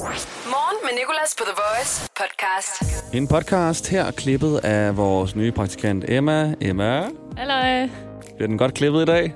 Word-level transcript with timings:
Morgen 0.00 0.76
med 0.82 0.90
Nicolas 0.98 1.34
på 1.38 1.44
The 1.44 1.54
Voice 1.62 2.08
podcast. 2.16 3.04
En 3.14 3.28
podcast 3.28 3.88
her 3.88 4.10
klippet 4.10 4.56
af 4.58 4.96
vores 4.96 5.36
nye 5.36 5.52
praktikant 5.52 6.04
Emma. 6.08 6.54
Emma, 6.60 7.08
Hallo. 7.36 7.88
bliver 8.36 8.46
den 8.48 8.58
godt 8.58 8.74
klippet 8.74 9.02
i 9.02 9.04
dag? 9.04 9.34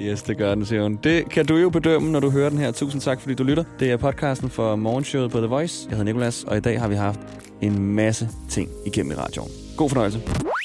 Yes, 0.00 0.22
det 0.22 0.36
gør 0.38 0.54
den, 0.54 0.66
siger 0.66 0.82
hun. 0.82 0.96
Det 0.96 1.30
kan 1.30 1.46
du 1.46 1.56
jo 1.56 1.70
bedømme, 1.70 2.10
når 2.10 2.20
du 2.20 2.30
hører 2.30 2.50
den 2.50 2.58
her. 2.58 2.72
Tusind 2.72 3.02
tak, 3.02 3.20
fordi 3.20 3.34
du 3.34 3.42
lytter. 3.42 3.64
Det 3.78 3.90
er 3.90 3.96
podcasten 3.96 4.50
for 4.50 4.76
morgenshowet 4.76 5.30
på 5.30 5.38
The 5.38 5.46
Voice. 5.46 5.86
Jeg 5.88 5.96
hedder 5.96 6.12
Nikolas, 6.12 6.44
og 6.44 6.56
i 6.56 6.60
dag 6.60 6.80
har 6.80 6.88
vi 6.88 6.94
haft 6.94 7.20
en 7.60 7.78
masse 7.94 8.28
ting 8.50 8.70
igennem 8.86 9.12
i 9.12 9.14
radioen. 9.14 9.50
God 9.76 9.88
fornøjelse. 9.88 10.18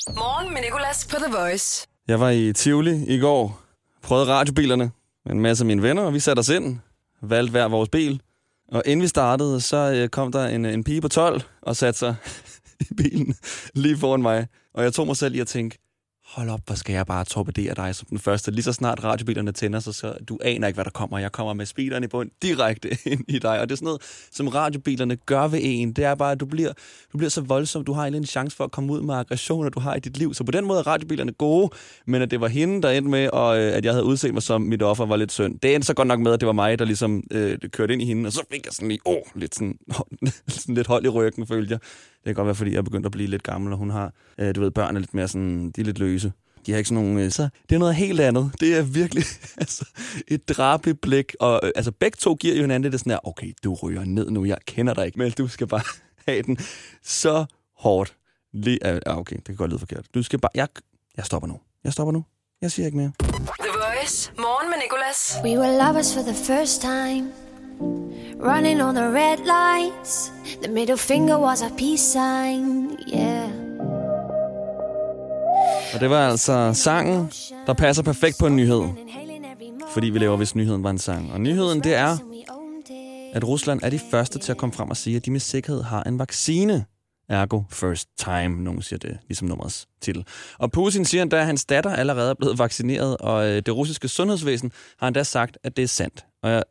Morgen 0.08 0.54
med 0.54 0.62
Nicolas 0.62 1.08
på 1.12 1.16
The 1.16 1.38
Voice. 1.38 1.88
Jeg 2.08 2.20
var 2.20 2.30
i 2.30 2.54
Tivoli 2.54 3.06
i 3.08 3.20
går, 3.20 3.62
prøvede 4.04 4.28
radiobilerne 4.28 4.92
med 5.26 5.34
en 5.34 5.40
masse 5.42 5.62
af 5.62 5.66
mine 5.66 5.82
venner, 5.82 6.04
og 6.04 6.14
vi 6.14 6.20
satte 6.20 6.40
os 6.40 6.50
ind, 6.50 6.78
valgte 7.22 7.52
hver 7.52 7.68
vores 7.68 7.90
bil. 7.90 8.22
Og 8.74 8.84
inden 8.86 9.02
vi 9.02 9.08
startede, 9.08 9.62
så 9.62 9.94
øh, 9.96 10.10
kom 10.10 10.32
der 10.32 10.46
en, 10.46 10.66
en 10.66 10.84
pige 10.84 11.02
på 11.02 11.08
12 11.08 11.42
og 11.62 11.76
satte 11.76 12.00
sig 12.00 12.16
i 12.90 12.94
bilen 12.98 13.36
lige 13.76 13.98
foran 13.98 14.22
mig. 14.22 14.48
Og 14.74 14.84
jeg 14.84 14.94
tog 14.94 15.08
mig 15.08 15.18
selv 15.18 15.36
i 15.36 15.40
at 15.40 15.48
tænke, 15.48 15.78
hold 16.36 16.50
op, 16.50 16.60
hvor 16.66 16.76
skal 16.76 16.94
jeg 16.94 17.06
bare 17.06 17.26
torpedere 17.26 17.74
dig 17.74 17.96
som 17.96 18.08
den 18.10 18.20
første. 18.20 18.52
Lige 18.52 18.64
så 18.64 18.74
snart 18.74 19.04
radiobilerne 19.04 19.52
tænder 19.52 19.80
sig, 19.80 19.96
så 19.96 20.14
du 20.30 20.40
aner 20.42 20.68
ikke, 20.68 20.78
hvad 20.78 20.86
der 20.86 20.92
kommer. 20.92 21.20
Jeg 21.20 21.32
kommer 21.32 21.54
med 21.54 21.66
speederen 21.66 22.04
i 22.04 22.08
bund 22.08 22.30
direkte 22.42 22.90
ind 23.12 23.26
i 23.28 23.40
dig. 23.40 23.60
Og 23.60 23.70
det 23.70 23.72
er 23.72 23.76
sådan 23.76 23.86
noget, 23.86 24.02
som 24.32 24.48
radiobilerne 24.48 25.16
gør 25.16 25.48
ved 25.48 25.60
en. 25.64 25.94
Det 25.94 26.06
er 26.06 26.16
bare, 26.16 26.32
at 26.32 26.40
du 26.40 26.46
bliver, 26.46 26.74
du 27.14 27.18
bliver 27.18 27.30
så 27.30 27.42
voldsom. 27.42 27.86
Du 27.86 27.94
har 27.94 28.06
en 28.06 28.26
chance 28.26 28.58
for 28.58 28.64
at 28.64 28.72
komme 28.72 28.94
ud 28.94 29.02
med 29.02 29.16
aggressioner, 29.16 29.70
du 29.70 29.80
har 29.80 29.96
i 29.96 30.00
dit 30.00 30.18
liv. 30.18 30.34
Så 30.34 30.44
på 30.44 30.52
den 30.52 30.66
måde 30.66 30.80
er 30.80 30.88
radiobilerne 30.88 31.32
gode, 31.32 31.70
men 32.06 32.22
at 32.22 32.32
det 32.32 32.42
var 32.42 32.48
hende, 32.48 32.82
der 32.82 32.90
endte 32.90 33.12
med, 33.12 33.30
og 33.30 33.60
øh, 33.60 33.78
at 33.78 33.86
jeg 33.86 33.94
havde 33.94 34.06
udset 34.06 34.34
mig 34.34 34.44
som 34.44 34.62
mit 34.62 34.82
offer, 34.82 35.06
var 35.06 35.16
lidt 35.16 35.32
synd. 35.32 35.60
Det 35.60 35.76
endte 35.76 35.86
så 35.86 35.94
godt 35.94 36.08
nok 36.08 36.20
med, 36.20 36.34
at 36.34 36.40
det 36.40 36.48
var 36.48 36.54
mig, 36.54 36.80
der 36.80 36.86
ligesom 36.86 37.24
øh, 37.32 37.58
kørte 37.72 37.94
ind 37.94 38.02
i 38.02 38.06
hende, 38.06 38.28
og 38.28 38.34
så 38.34 38.44
fik 38.52 38.66
jeg 38.66 38.74
sådan 38.74 38.88
lige, 38.88 39.00
åh, 39.06 39.22
lidt 39.36 39.56
sådan, 39.56 39.78
sådan 40.48 40.76
lidt 40.76 40.88
hold 40.88 41.06
i 41.06 41.10
ryggen, 41.10 41.48
følte 41.48 41.72
jeg. 41.72 41.80
Det 42.24 42.26
kan 42.26 42.36
godt 42.36 42.46
være, 42.46 42.56
fordi 42.56 42.72
jeg 42.72 42.78
er 42.78 42.82
begyndt 42.82 43.06
at 43.06 43.12
blive 43.12 43.30
lidt 43.30 43.44
gammel, 43.44 43.72
og 43.72 43.78
hun 43.78 43.90
har, 43.90 44.14
øh, 44.38 44.56
du 44.56 44.62
ved, 44.62 44.72
børn 44.72 44.96
er 44.96 45.00
lidt 45.00 45.14
mere 45.14 45.28
sådan, 45.28 45.72
de 45.72 45.82
er 45.82 45.86
lidt 45.86 46.00
løse. 46.00 46.23
De 46.66 46.72
har 46.72 46.78
ikke 46.78 46.88
sådan 46.88 47.04
nogle... 47.04 47.24
Øh, 47.24 47.32
så 47.32 47.50
det 47.70 47.76
er 47.76 47.80
noget 47.80 47.96
helt 47.96 48.20
andet. 48.20 48.52
Det 48.60 48.78
er 48.78 48.82
virkelig 48.82 49.24
altså, 49.58 49.86
et 50.28 50.50
drabeligt 50.50 51.02
blik. 51.02 51.36
Og 51.40 51.60
øh, 51.64 51.72
altså, 51.76 51.92
begge 51.92 52.16
to 52.16 52.36
giver 52.36 52.56
jo 52.56 52.62
hinanden 52.62 52.92
det 52.92 53.00
sådan 53.00 53.12
her, 53.12 53.28
okay, 53.28 53.54
du 53.64 53.74
ryger 53.74 54.06
ned 54.06 54.30
nu, 54.30 54.46
jeg 54.46 54.58
kender 54.68 54.94
dig 54.94 55.06
ikke, 55.06 55.20
men 55.20 55.32
du 55.32 55.48
skal 55.48 55.68
bare 55.68 55.84
have 56.28 56.42
den 56.42 56.58
så 57.04 57.46
hårdt. 57.78 58.16
Lige, 58.54 58.86
ah, 58.86 59.18
okay, 59.18 59.36
det 59.36 59.46
kan 59.46 59.56
godt 59.56 59.70
lyde 59.70 59.80
forkert. 59.80 60.06
Du 60.14 60.24
skal 60.24 60.40
bare... 60.40 60.52
Jeg, 60.56 60.68
jeg 61.18 61.26
stopper 61.26 61.48
nu. 61.48 61.60
Jeg 61.84 61.94
stopper 61.94 62.12
nu. 62.12 62.26
Jeg 62.62 62.72
siger 62.72 62.86
ikke 62.86 62.98
mere. 62.98 63.12
The 63.20 63.72
Voice. 63.74 64.32
Morgen 64.38 64.70
med 64.70 64.78
Nicolas. 64.78 65.40
We 65.44 65.60
were 65.60 65.78
lovers 65.78 66.14
for 66.14 66.22
the 66.22 66.36
first 66.36 66.82
time. 66.82 67.32
Running 68.40 68.82
on 68.84 68.96
the 68.96 69.08
red 69.10 69.38
lights. 69.38 70.32
The 70.64 70.72
middle 70.72 70.98
finger 70.98 71.38
was 71.38 71.62
a 71.62 71.70
peace 71.78 72.04
sign. 72.04 72.98
Yeah. 73.14 73.63
Og 75.94 76.00
det 76.00 76.10
var 76.10 76.30
altså 76.30 76.74
sangen, 76.74 77.32
der 77.68 77.74
passer 77.74 78.04
perfekt 78.04 78.36
på 78.40 78.48
en 78.48 78.56
nyhed. 78.56 78.84
Fordi 79.94 80.10
vi 80.10 80.20
laver, 80.20 80.38
hvis 80.38 80.56
nyheden 80.56 80.84
var 80.84 80.90
en 80.90 80.98
sang. 80.98 81.34
Og 81.34 81.42
nyheden, 81.42 81.84
det 81.84 81.96
er, 81.96 82.18
at 83.34 83.48
Rusland 83.48 83.80
er 83.84 83.90
de 83.90 84.00
første 84.12 84.40
til 84.40 84.52
at 84.52 84.58
komme 84.58 84.74
frem 84.74 84.90
og 84.90 84.98
sige, 84.98 85.16
at 85.16 85.26
de 85.26 85.32
med 85.32 85.40
sikkerhed 85.40 85.84
har 85.84 86.04
en 86.04 86.20
vaccine. 86.20 86.86
Ergo 87.30 87.62
first 87.70 88.10
time, 88.18 88.64
nogen 88.64 88.82
siger 88.82 89.00
det, 89.00 89.18
ligesom 89.28 89.48
nummerets 89.48 89.88
titel. 90.02 90.26
Og 90.58 90.72
Putin 90.72 91.06
siger 91.06 91.22
endda, 91.22 91.40
at 91.40 91.46
hans 91.46 91.66
datter 91.66 91.96
allerede 91.96 92.30
er 92.30 92.34
blevet 92.34 92.60
vaccineret, 92.60 93.18
og 93.18 93.50
øh, 93.50 93.62
det 93.66 93.76
russiske 93.76 94.08
sundhedsvæsen 94.08 94.72
har 95.00 95.08
endda 95.08 95.24
sagt, 95.24 95.58
at 95.64 95.78
det 95.78 95.84
er 95.84 95.88
sandt. 95.88 96.26
Og 96.44 96.52
jeg, 96.52 96.64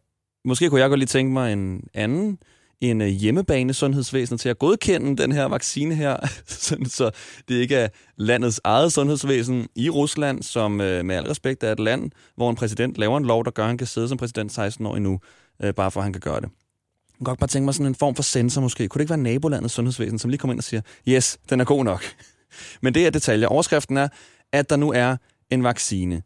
måske 0.45 0.70
kunne 0.70 0.81
jeg 0.81 0.89
godt 0.89 0.98
lige 0.98 1.07
tænke 1.07 1.33
mig 1.33 1.53
en 1.53 1.84
anden 1.95 2.39
en 2.83 3.01
øh, 3.01 3.09
hjemmebane 3.09 3.75
sundhedsvæsen 3.75 4.39
til 4.39 4.49
at 4.49 4.59
godkende 4.59 5.23
den 5.23 5.33
her 5.33 5.45
vaccine 5.45 5.95
her, 5.95 6.17
så 6.97 7.11
det 7.49 7.55
ikke 7.55 7.77
er 7.77 7.89
landets 8.17 8.61
eget 8.65 8.93
sundhedsvæsen 8.93 9.69
i 9.77 9.91
Rusland, 9.91 10.43
som 10.43 10.81
øh, 10.81 11.05
med 11.05 11.17
al 11.17 11.25
respekt 11.25 11.63
er 11.63 11.73
et 11.73 11.81
land, 11.81 12.11
hvor 12.37 12.51
en 12.51 12.57
præsident 12.57 12.98
laver 12.98 13.19
en 13.19 13.25
lov, 13.25 13.45
der 13.45 13.51
gør, 13.51 13.63
at 13.63 13.69
han 13.69 13.79
kan 13.79 13.87
sidde 13.87 14.09
som 14.09 14.19
præsident 14.19 14.53
16 14.53 14.87
år 14.87 14.97
endnu, 14.97 15.21
øh, 15.63 15.75
bare 15.75 15.91
for 15.91 16.01
at 16.01 16.05
han 16.05 16.13
kan 16.13 16.21
gøre 16.21 16.41
det. 16.41 16.48
Jeg 16.48 17.19
kan 17.19 17.25
godt 17.25 17.39
bare 17.39 17.48
tænke 17.48 17.65
mig 17.65 17.75
sådan 17.75 17.87
en 17.87 17.95
form 17.95 18.15
for 18.15 18.23
sensor 18.23 18.61
måske. 18.61 18.89
Kunne 18.89 18.98
det 18.98 19.03
ikke 19.03 19.11
være 19.11 19.33
nabolandets 19.33 19.75
sundhedsvæsen, 19.75 20.19
som 20.19 20.31
lige 20.31 20.39
kommer 20.39 20.53
ind 20.53 20.61
og 20.61 20.65
siger, 20.65 20.81
yes, 21.09 21.39
den 21.51 21.61
er 21.61 21.65
god 21.65 21.85
nok. 21.85 22.05
Men 22.83 22.95
det 22.95 23.07
er 23.07 23.11
detaljer. 23.11 23.48
Overskriften 23.48 23.97
er, 23.97 24.09
at 24.53 24.71
der 24.71 24.77
nu 24.77 24.92
er 24.92 25.17
en 25.51 25.65
vaccine. 25.65 26.23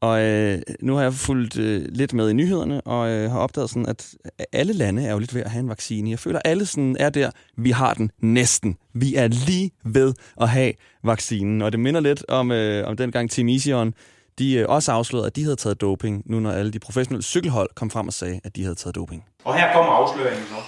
Og 0.00 0.20
øh, 0.20 0.58
nu 0.80 0.94
har 0.94 1.02
jeg 1.02 1.14
fulgt 1.14 1.58
øh, 1.58 1.86
lidt 1.88 2.12
med 2.12 2.30
i 2.30 2.32
nyhederne, 2.32 2.80
og 2.80 3.10
øh, 3.10 3.30
har 3.30 3.38
opdaget 3.38 3.70
sådan, 3.70 3.86
at 3.86 4.14
alle 4.52 4.72
lande 4.72 5.06
er 5.06 5.12
jo 5.12 5.18
lidt 5.18 5.34
ved 5.34 5.42
at 5.42 5.50
have 5.50 5.60
en 5.60 5.68
vaccine. 5.68 6.10
Jeg 6.10 6.18
føler, 6.18 6.38
at 6.38 6.50
alle 6.50 6.66
sådan 6.66 6.96
er 7.00 7.10
der, 7.10 7.30
vi 7.56 7.70
har 7.70 7.94
den 7.94 8.10
næsten. 8.18 8.76
Vi 8.94 9.14
er 9.14 9.28
lige 9.28 9.70
ved 9.84 10.14
at 10.40 10.48
have 10.48 10.72
vaccinen. 11.04 11.62
Og 11.62 11.72
det 11.72 11.80
minder 11.80 12.00
lidt 12.00 12.24
om, 12.28 12.52
øh, 12.52 12.88
om 12.88 12.96
den 12.96 13.12
gang 13.12 13.30
Team 13.30 13.48
Ision, 13.48 13.94
de 14.38 14.54
øh, 14.54 14.66
også 14.68 14.92
afslørede, 14.92 15.26
at 15.26 15.36
de 15.36 15.42
havde 15.42 15.56
taget 15.56 15.80
doping, 15.80 16.22
nu 16.26 16.40
når 16.40 16.50
alle 16.50 16.72
de 16.72 16.78
professionelle 16.78 17.22
cykelhold 17.22 17.70
kom 17.74 17.90
frem 17.90 18.06
og 18.06 18.12
sagde, 18.12 18.40
at 18.44 18.56
de 18.56 18.62
havde 18.62 18.74
taget 18.74 18.94
doping. 18.94 19.24
Og 19.44 19.58
her 19.58 19.72
kommer 19.72 19.92
afsløringen 19.92 20.46
så. 20.48 20.62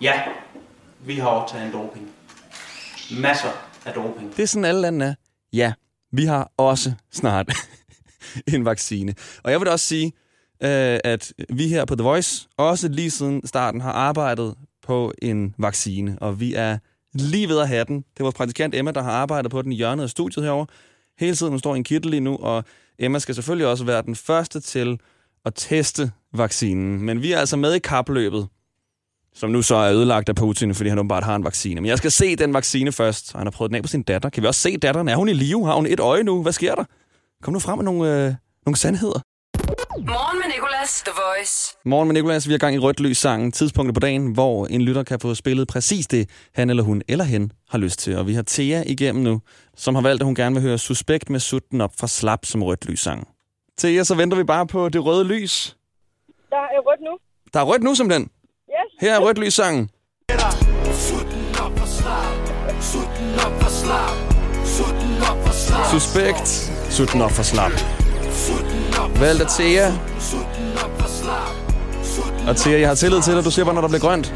Ja, 0.00 0.22
vi 1.06 1.14
har 1.14 1.28
også 1.28 1.54
taget 1.54 1.66
en 1.66 1.72
doping. 1.72 2.08
Masser 3.20 3.48
af 3.86 3.92
doping. 3.92 4.36
Det 4.36 4.42
er 4.42 4.46
sådan, 4.46 4.64
alle 4.64 4.80
lande 4.80 5.06
er. 5.06 5.14
Ja, 5.52 5.72
vi 6.12 6.24
har 6.24 6.52
også 6.56 6.92
snart 7.12 7.52
en 8.54 8.64
vaccine. 8.64 9.14
Og 9.42 9.50
jeg 9.50 9.60
vil 9.60 9.66
da 9.66 9.72
også 9.72 9.86
sige, 9.86 10.12
øh, 10.62 10.98
at 11.04 11.32
vi 11.48 11.68
her 11.68 11.84
på 11.84 11.96
The 11.96 12.04
Voice, 12.04 12.48
også 12.56 12.88
lige 12.88 13.10
siden 13.10 13.46
starten, 13.46 13.80
har 13.80 13.92
arbejdet 13.92 14.54
på 14.82 15.12
en 15.22 15.54
vaccine, 15.58 16.18
og 16.20 16.40
vi 16.40 16.54
er 16.54 16.78
lige 17.14 17.48
ved 17.48 17.58
at 17.58 17.68
have 17.68 17.84
den. 17.84 17.96
Det 17.96 18.20
er 18.20 18.24
vores 18.24 18.34
praktikant 18.34 18.74
Emma, 18.74 18.90
der 18.90 19.02
har 19.02 19.12
arbejdet 19.12 19.50
på 19.50 19.62
den 19.62 19.72
i 19.72 19.76
hjørnet 19.76 20.02
af 20.02 20.10
studiet 20.10 20.44
herover. 20.44 20.66
Hele 21.18 21.36
tiden, 21.36 21.52
hun 21.52 21.58
står 21.58 21.74
i 21.74 21.78
en 21.78 21.84
kittel 21.84 22.10
lige 22.10 22.20
nu, 22.20 22.36
og 22.36 22.64
Emma 22.98 23.18
skal 23.18 23.34
selvfølgelig 23.34 23.66
også 23.66 23.84
være 23.84 24.02
den 24.02 24.16
første 24.16 24.60
til 24.60 25.00
at 25.44 25.52
teste 25.56 26.10
vaccinen. 26.34 27.02
Men 27.02 27.22
vi 27.22 27.32
er 27.32 27.38
altså 27.38 27.56
med 27.56 27.74
i 27.74 27.78
kapløbet, 27.78 28.48
som 29.34 29.50
nu 29.50 29.62
så 29.62 29.74
er 29.74 29.92
ødelagt 29.92 30.28
af 30.28 30.34
Putin, 30.34 30.74
fordi 30.74 30.88
han 30.88 30.98
åbenbart 30.98 31.24
har 31.24 31.36
en 31.36 31.44
vaccine. 31.44 31.80
Men 31.80 31.88
jeg 31.88 31.98
skal 31.98 32.10
se 32.10 32.36
den 32.36 32.54
vaccine 32.54 32.92
først, 32.92 33.34
og 33.34 33.40
han 33.40 33.46
har 33.46 33.50
prøvet 33.50 33.70
den 33.70 33.76
af 33.76 33.82
på 33.82 33.88
sin 33.88 34.02
datter. 34.02 34.30
Kan 34.30 34.42
vi 34.42 34.48
også 34.48 34.60
se 34.60 34.76
datteren? 34.76 35.08
Er 35.08 35.16
hun 35.16 35.28
i 35.28 35.32
live? 35.32 35.66
Har 35.66 35.74
hun 35.74 35.86
et 35.86 36.00
øje 36.00 36.22
nu? 36.22 36.42
Hvad 36.42 36.52
sker 36.52 36.74
der? 36.74 36.84
Kom 37.42 37.52
nu 37.52 37.60
frem 37.60 37.78
med 37.78 37.84
nogle, 37.84 38.26
øh, 38.26 38.34
nogle 38.66 38.76
sandheder. 38.76 39.20
Morgen 39.98 40.38
med 40.38 40.54
Nicolas. 40.54 41.02
The 41.02 41.12
Voice. 41.12 41.76
Morgen 41.84 42.08
med 42.08 42.14
Nicolas, 42.14 42.48
vi 42.48 42.54
er 42.54 42.58
gang 42.58 42.74
i 42.74 42.78
rødt 42.78 43.00
lys 43.00 43.18
sangen, 43.18 43.52
tidspunktet 43.52 43.94
på 43.94 44.00
dagen, 44.00 44.32
hvor 44.32 44.66
en 44.66 44.82
lytter 44.82 45.02
kan 45.02 45.20
få 45.20 45.34
spillet 45.34 45.68
præcis 45.68 46.06
det, 46.06 46.30
han 46.54 46.70
eller 46.70 46.82
hun 46.82 47.02
eller 47.08 47.24
hen 47.24 47.52
har 47.68 47.78
lyst 47.78 47.98
til. 47.98 48.16
Og 48.16 48.26
vi 48.26 48.34
har 48.34 48.44
Thea 48.46 48.82
igennem 48.86 49.22
nu, 49.22 49.40
som 49.76 49.94
har 49.94 50.02
valgt, 50.02 50.22
at 50.22 50.24
hun 50.24 50.34
gerne 50.34 50.54
vil 50.54 50.62
høre 50.62 50.78
Suspekt 50.78 51.30
med 51.30 51.40
sutten 51.40 51.80
op 51.80 51.92
fra 52.00 52.06
slap 52.06 52.44
som 52.44 52.62
rødt 52.62 52.86
lys 52.86 53.00
sang. 53.00 53.28
Thea, 53.78 54.04
så 54.04 54.14
venter 54.14 54.36
vi 54.36 54.44
bare 54.44 54.66
på 54.66 54.88
det 54.88 55.04
røde 55.04 55.24
lys. 55.24 55.76
Der 56.50 56.56
er 56.56 56.80
rødt 56.80 57.00
nu. 57.00 57.18
Der 57.54 57.60
er 57.60 57.64
rødt 57.64 57.82
nu, 57.82 57.94
simpelthen. 57.94 58.22
Yes. 58.22 59.00
Her 59.00 59.14
er 59.14 59.20
rødt 59.20 59.38
lys 59.38 59.54
sangen. 59.54 59.90
Suspekt, 65.90 66.72
sutten 67.00 67.22
op 67.22 67.30
for 67.30 67.42
slap. 67.42 67.72
Valgt 69.20 69.42
af 69.42 69.48
Thea. 69.58 69.86
Og 72.48 72.56
Thea, 72.56 72.80
jeg 72.80 72.88
har 72.88 72.94
tillid 72.94 73.22
til 73.22 73.34
dig. 73.36 73.44
Du 73.44 73.50
siger 73.50 73.64
bare, 73.64 73.74
når 73.74 73.80
der 73.80 73.88
bliver 73.88 74.00
grønt. 74.06 74.26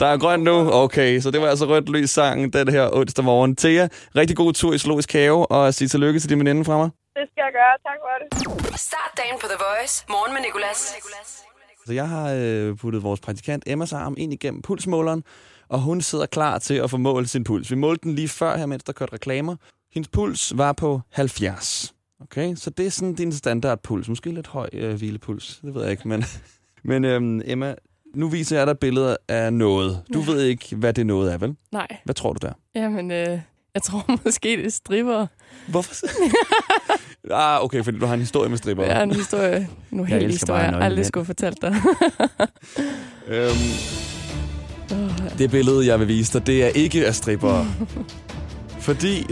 Der 0.00 0.06
er 0.06 0.18
grønt 0.18 0.42
nu. 0.42 0.72
Okay, 0.72 1.20
så 1.20 1.30
det 1.30 1.40
var 1.40 1.48
altså 1.48 1.64
rødt 1.64 1.88
lys 1.88 2.10
sangen 2.10 2.52
den 2.52 2.68
her 2.68 2.84
onsdag 2.92 3.24
morgen. 3.24 3.56
Thea, 3.56 3.88
rigtig 4.16 4.36
god 4.36 4.52
tur 4.52 4.72
i 4.72 4.78
Zoologisk 4.78 5.12
Have, 5.12 5.50
og 5.50 5.74
sig 5.74 5.90
tillykke 5.90 6.20
til 6.20 6.30
din 6.30 6.38
veninde 6.38 6.64
fra 6.64 6.76
mig. 6.76 6.90
Det 7.18 7.24
skal 7.32 7.42
jeg 7.46 7.52
gøre. 7.60 7.74
Tak 7.88 7.98
for 8.04 8.14
det. 8.20 8.80
Start 8.80 9.12
dagen 9.16 9.36
på 9.40 9.46
The 9.46 9.58
Voice. 9.66 10.04
Morgen 10.08 10.32
med 10.34 10.42
Nicolas. 10.42 10.94
Så 11.86 11.92
jeg 11.92 12.08
har 12.08 12.32
øh, 12.36 12.76
puttet 12.76 13.02
vores 13.02 13.20
praktikant 13.20 13.64
Emmas 13.66 13.92
arm 13.92 14.14
ind 14.18 14.32
igennem 14.32 14.62
pulsmåleren, 14.62 15.24
og 15.68 15.78
hun 15.80 16.00
sidder 16.00 16.26
klar 16.26 16.58
til 16.58 16.74
at 16.74 16.90
få 16.90 16.96
målt 16.96 17.30
sin 17.30 17.44
puls. 17.44 17.70
Vi 17.70 17.76
målte 17.76 18.02
den 18.02 18.14
lige 18.14 18.28
før 18.28 18.56
her, 18.56 18.66
mens 18.66 18.84
der 18.84 18.92
kørte 18.92 19.12
reklamer. 19.12 19.56
Hendes 19.94 20.08
puls 20.08 20.52
var 20.56 20.72
på 20.72 21.00
70. 21.10 21.94
Okay, 22.20 22.54
så 22.54 22.70
det 22.70 22.86
er 22.86 22.90
sådan 22.90 23.14
din 23.14 23.32
standardpuls. 23.32 24.08
Måske 24.08 24.30
lidt 24.32 24.46
høj 24.46 24.68
øh, 24.72 24.94
hvilepuls, 24.94 25.60
det 25.64 25.74
ved 25.74 25.82
jeg 25.82 25.90
ikke. 25.90 26.08
Men, 26.08 26.24
men 26.84 27.04
øhm, 27.04 27.40
Emma, 27.44 27.74
nu 28.14 28.28
viser 28.28 28.58
jeg 28.58 28.66
dig 28.66 28.78
billeder 28.78 29.16
af 29.28 29.52
noget. 29.52 30.02
Du 30.14 30.20
ved 30.20 30.42
ikke, 30.42 30.76
hvad 30.76 30.92
det 30.92 31.06
noget 31.06 31.32
er, 31.32 31.38
vel? 31.38 31.56
Nej, 31.72 31.86
Hvad 32.04 32.14
tror 32.14 32.32
du 32.32 32.46
der? 32.46 32.52
jamen, 32.74 33.10
øh, 33.10 33.40
jeg 33.74 33.82
tror 33.82 34.04
måske, 34.24 34.48
det 34.56 34.66
er 34.66 34.70
stripper. 34.70 35.26
Hvorfor? 35.68 35.94
ah, 37.30 37.64
okay, 37.64 37.84
fordi 37.84 37.98
du 37.98 38.06
har 38.06 38.14
en 38.14 38.20
historie 38.20 38.48
med 38.50 38.58
stripper. 38.58 38.84
Jeg 38.84 38.94
har 38.96 39.02
en 39.02 39.14
historie, 39.14 39.68
nu 39.90 40.04
helt 40.04 40.30
historie, 40.30 40.62
jeg 40.62 40.82
aldrig 40.82 41.06
skulle 41.06 41.26
fortælle 41.26 41.56
dig. 41.62 41.74
Øhm, 43.28 43.54
det 45.38 45.50
billede, 45.50 45.86
jeg 45.86 46.00
vil 46.00 46.08
vise 46.08 46.38
dig, 46.38 46.46
det 46.46 46.64
er 46.64 46.68
ikke 46.68 47.06
af 47.06 47.14
stripper. 47.14 47.64
fordi, 48.80 49.26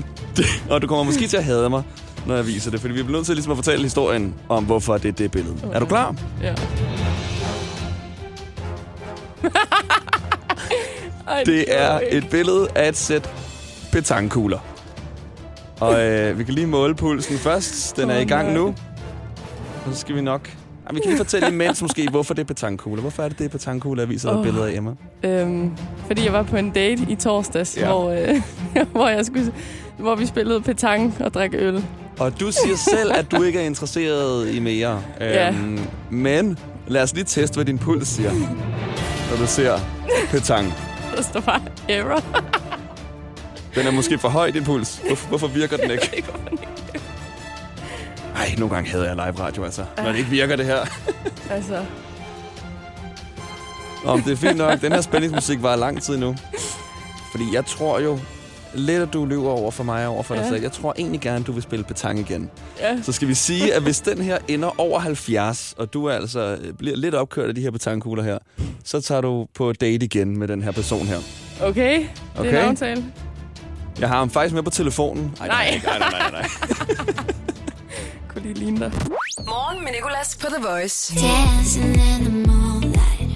og 0.70 0.82
du 0.82 0.86
kommer 0.86 1.04
måske 1.04 1.26
til 1.26 1.36
at 1.36 1.44
hade 1.44 1.70
mig, 1.70 1.82
når 2.26 2.34
jeg 2.36 2.46
viser 2.46 2.70
det, 2.70 2.80
fordi 2.80 2.94
vi 2.94 3.02
bliver 3.02 3.18
nødt 3.18 3.26
til 3.26 3.34
ligesom 3.34 3.50
at 3.52 3.56
fortælle 3.58 3.82
historien 3.82 4.34
om, 4.48 4.64
hvorfor 4.64 4.98
det 4.98 5.08
er 5.08 5.12
det 5.12 5.30
billede. 5.30 5.56
Er 5.72 5.80
du 5.80 5.86
klar? 5.86 6.14
ja. 6.42 6.54
Ej, 11.28 11.42
Det 11.44 11.64
er 11.68 12.00
et 12.10 12.28
billede 12.30 12.68
af 12.74 12.88
et 12.88 12.96
sæt 12.96 13.30
petankugler. 13.92 14.58
Og 15.80 16.00
øh, 16.00 16.38
vi 16.38 16.44
kan 16.44 16.54
lige 16.54 16.66
måle 16.66 16.94
pulsen 16.94 17.38
først. 17.38 17.96
Den 17.96 18.10
er 18.10 18.18
i 18.18 18.24
gang 18.24 18.52
nu. 18.52 18.74
Så 19.92 20.00
skal 20.00 20.14
vi 20.16 20.20
nok... 20.20 20.50
Ej, 20.90 20.94
vi 20.94 21.00
kan 21.00 21.08
lige 21.10 21.16
fortælle 21.16 21.48
imens 21.48 21.82
måske, 21.82 22.08
hvorfor 22.10 22.34
det 22.34 22.42
er 22.42 22.46
petankugler. 22.46 23.00
Hvorfor 23.00 23.22
er 23.22 23.28
det, 23.28 23.38
det 23.38 23.44
er 23.44 23.48
petankugler, 23.48 24.02
jeg 24.02 24.08
viser 24.08 24.28
dig 24.28 24.34
et 24.34 24.38
Åh. 24.38 24.44
billede 24.44 24.70
af, 24.72 24.76
Emma? 24.76 24.90
Øhm, 25.22 25.70
fordi 26.06 26.24
jeg 26.24 26.32
var 26.32 26.42
på 26.42 26.56
en 26.56 26.70
date 26.70 27.06
i 27.08 27.14
torsdags, 27.14 27.76
Ja. 27.76 27.80
ja. 27.82 27.86
hvor, 27.92 28.10
øh, 28.10 28.42
hvor, 28.92 29.08
jeg 29.08 29.26
skulle, 29.26 29.52
hvor 29.98 30.14
vi 30.14 30.26
spillede 30.26 30.60
petang 30.60 31.14
og 31.20 31.34
drak 31.34 31.50
øl. 31.54 31.84
Og 32.18 32.40
du 32.40 32.52
siger 32.52 32.76
selv, 32.76 33.12
at 33.14 33.30
du 33.30 33.42
ikke 33.42 33.60
er 33.60 33.64
interesseret 33.66 34.54
i 34.54 34.60
mere. 34.60 35.02
Ja. 35.20 35.48
Øhm, 35.48 35.78
men 36.10 36.58
lad 36.88 37.02
os 37.02 37.14
lige 37.14 37.24
teste, 37.24 37.54
hvad 37.54 37.64
din 37.64 37.78
puls 37.78 38.08
siger, 38.08 38.32
når 39.30 39.36
du 39.38 39.46
ser 39.46 39.78
petang. 40.30 40.74
Der 41.16 41.22
står 41.22 41.40
bare 41.40 41.60
error. 41.88 42.22
Den 43.74 43.86
er 43.86 43.90
måske 43.90 44.18
for 44.18 44.28
høj, 44.28 44.50
din 44.50 44.64
puls. 44.64 45.02
Hvorfor, 45.06 45.28
hvorfor 45.28 45.46
virker 45.46 45.76
den 45.76 45.90
ikke? 45.96 46.10
Det 46.16 46.24
går 46.26 46.40
ikke. 46.52 46.66
Ej, 48.40 48.54
nogle 48.58 48.74
gange 48.74 48.90
hader 48.90 49.04
jeg 49.06 49.14
live 49.14 49.44
radio, 49.46 49.64
altså. 49.64 49.84
Når 49.96 50.08
det 50.12 50.18
ikke 50.18 50.30
virker, 50.30 50.56
det 50.56 50.66
her. 50.66 50.78
altså, 51.56 51.84
Om 54.04 54.22
det 54.22 54.32
er 54.32 54.36
fint 54.36 54.56
nok. 54.56 54.80
Den 54.80 54.92
her 54.92 55.00
spændingsmusik 55.00 55.62
var 55.62 55.76
lang 55.76 56.02
tid 56.02 56.16
nu. 56.16 56.36
Fordi 57.30 57.44
jeg 57.52 57.66
tror 57.66 58.00
jo, 58.00 58.18
lidt 58.74 59.02
at 59.02 59.12
du 59.12 59.24
lyver 59.24 59.50
over 59.50 59.70
for 59.70 59.84
mig 59.84 60.06
og 60.06 60.12
over 60.14 60.22
for 60.22 60.34
dig 60.34 60.42
Ja. 60.42 60.48
selv. 60.48 60.62
Jeg 60.62 60.72
tror 60.72 60.94
egentlig 60.98 61.20
gerne, 61.20 61.44
du 61.44 61.52
vil 61.52 61.62
spille 61.62 61.84
petang 61.84 62.18
igen. 62.18 62.50
ja. 62.80 63.02
Så 63.02 63.12
skal 63.12 63.28
vi 63.28 63.34
sige, 63.34 63.74
at 63.74 63.82
hvis 63.82 64.00
den 64.00 64.18
her 64.20 64.38
ender 64.48 64.80
over 64.80 64.98
70, 65.00 65.74
og 65.78 65.92
du 65.92 66.10
altså 66.10 66.58
øh, 66.62 66.72
bliver 66.72 66.96
lidt 66.96 67.14
opkørt 67.14 67.48
af 67.48 67.54
de 67.54 67.60
her 67.60 67.70
petangkugler 67.70 68.22
her, 68.22 68.38
så 68.84 69.00
tager 69.00 69.20
du 69.20 69.46
på 69.54 69.72
date 69.72 70.04
igen 70.04 70.38
med 70.38 70.48
den 70.48 70.62
her 70.62 70.70
person 70.72 71.06
her. 71.06 71.18
Okay, 71.62 72.06
det 72.38 72.54
er 72.54 72.62
en 72.62 72.68
aftale. 72.68 73.04
Jeg 74.00 74.08
har 74.08 74.16
ham 74.18 74.30
faktisk 74.30 74.54
med 74.54 74.62
på 74.62 74.70
telefonen. 74.70 75.34
Ej, 75.40 75.46
Nej. 75.46 75.80
nej, 75.86 75.98
nej, 75.98 76.10
nej, 76.10 76.30
nej. 76.30 76.46
Kunne 78.30 78.42
lige 78.42 78.54
ligne 78.54 78.78
dig. 78.84 78.90
Morgen 79.52 79.78
med 79.84 79.92
Nicolas 79.96 80.28
på 80.42 80.46
The 80.54 80.62
Voice. 80.70 80.96
Dancing 81.28 81.94
in 82.10 82.20
the 82.28 82.34
moonlight, 82.50 83.30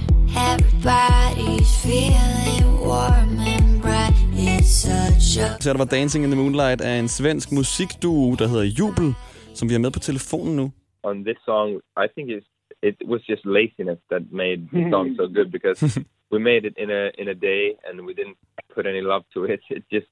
everybody's 0.53 1.73
feeling 1.87 2.65
warm 2.91 3.33
and 3.55 3.69
bright. 3.85 4.17
It's 4.49 4.73
such 4.87 5.27
a 5.45 5.47
Så 5.61 5.73
der 5.73 5.79
var 5.79 5.85
Dancing 5.99 6.25
in 6.25 6.31
the 6.31 6.41
Moonlight 6.43 6.81
af 6.81 6.95
en 7.03 7.09
svensk 7.09 7.53
musikduo, 7.53 8.35
der 8.41 8.47
hedder 8.53 8.65
Jubel, 8.79 9.09
som 9.55 9.69
vi 9.69 9.75
har 9.75 9.81
med 9.81 9.91
på 9.91 9.99
telefonen 9.99 10.57
nu. 10.57 10.67
on 11.11 11.25
this 11.25 11.39
song, 11.45 11.69
I 12.05 12.07
think 12.15 12.27
it's, 12.37 12.49
it 12.83 12.97
was 13.13 13.21
just 13.29 13.43
laziness 13.59 14.01
that 14.13 14.23
made 14.33 14.61
the 14.73 14.83
song 14.91 15.07
so 15.21 15.25
good 15.37 15.49
because 15.57 15.81
we 16.33 16.39
made 16.51 16.63
it 16.69 16.75
in 16.85 16.91
a 16.91 17.03
in 17.23 17.29
a 17.29 17.35
day 17.51 17.63
and 17.87 17.95
we 18.09 18.13
didn't 18.19 18.39
put 18.75 18.85
any 18.93 19.03
love 19.13 19.25
to 19.35 19.41
it. 19.55 19.61
It 19.77 19.85
just 19.97 20.11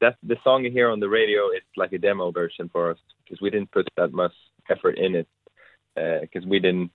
that 0.00 0.16
the 0.22 0.36
song 0.44 0.64
you 0.64 0.70
hear 0.70 0.88
on 0.90 1.00
the 1.00 1.08
radio 1.08 1.50
is 1.50 1.62
like 1.76 1.92
a 1.92 1.98
demo 1.98 2.30
version 2.30 2.68
for 2.72 2.90
us 2.92 2.98
because 3.24 3.40
we 3.40 3.50
didn't 3.50 3.70
put 3.72 3.86
that 3.96 4.12
much 4.12 4.34
effort 4.70 4.96
in 4.98 5.14
it 5.14 5.28
because 6.20 6.46
we 6.46 6.58
didn't. 6.60 6.90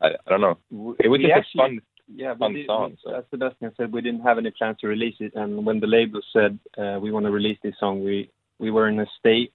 I, 0.00 0.08
I 0.26 0.28
don't 0.30 0.40
know. 0.40 0.58
It 1.04 1.08
was 1.08 1.18
We 1.20 1.26
just 1.26 1.32
actually- 1.38 1.60
a 1.60 1.68
fun. 1.68 1.80
Yeah, 2.06 2.32
we 2.34 2.38
fun 2.38 2.52
did- 2.54 2.66
song, 2.66 2.90
we- 2.90 2.98
so. 3.02 3.14
As 3.18 3.24
Sebastian 3.30 3.72
said, 3.76 3.90
we 3.92 4.02
didn't 4.02 4.20
have 4.28 4.36
any 4.38 4.50
plans 4.50 4.76
to 4.80 4.86
release 4.88 5.16
it, 5.20 5.32
and 5.34 5.64
when 5.66 5.80
the 5.80 5.86
label 5.86 6.20
said 6.34 6.58
uh, 6.76 6.98
we 7.00 7.10
want 7.10 7.24
to 7.26 7.32
release 7.32 7.58
this 7.62 7.74
song, 7.80 8.04
we 8.04 8.30
we 8.58 8.70
were 8.70 8.88
in 8.88 9.00
a 9.00 9.06
state 9.18 9.52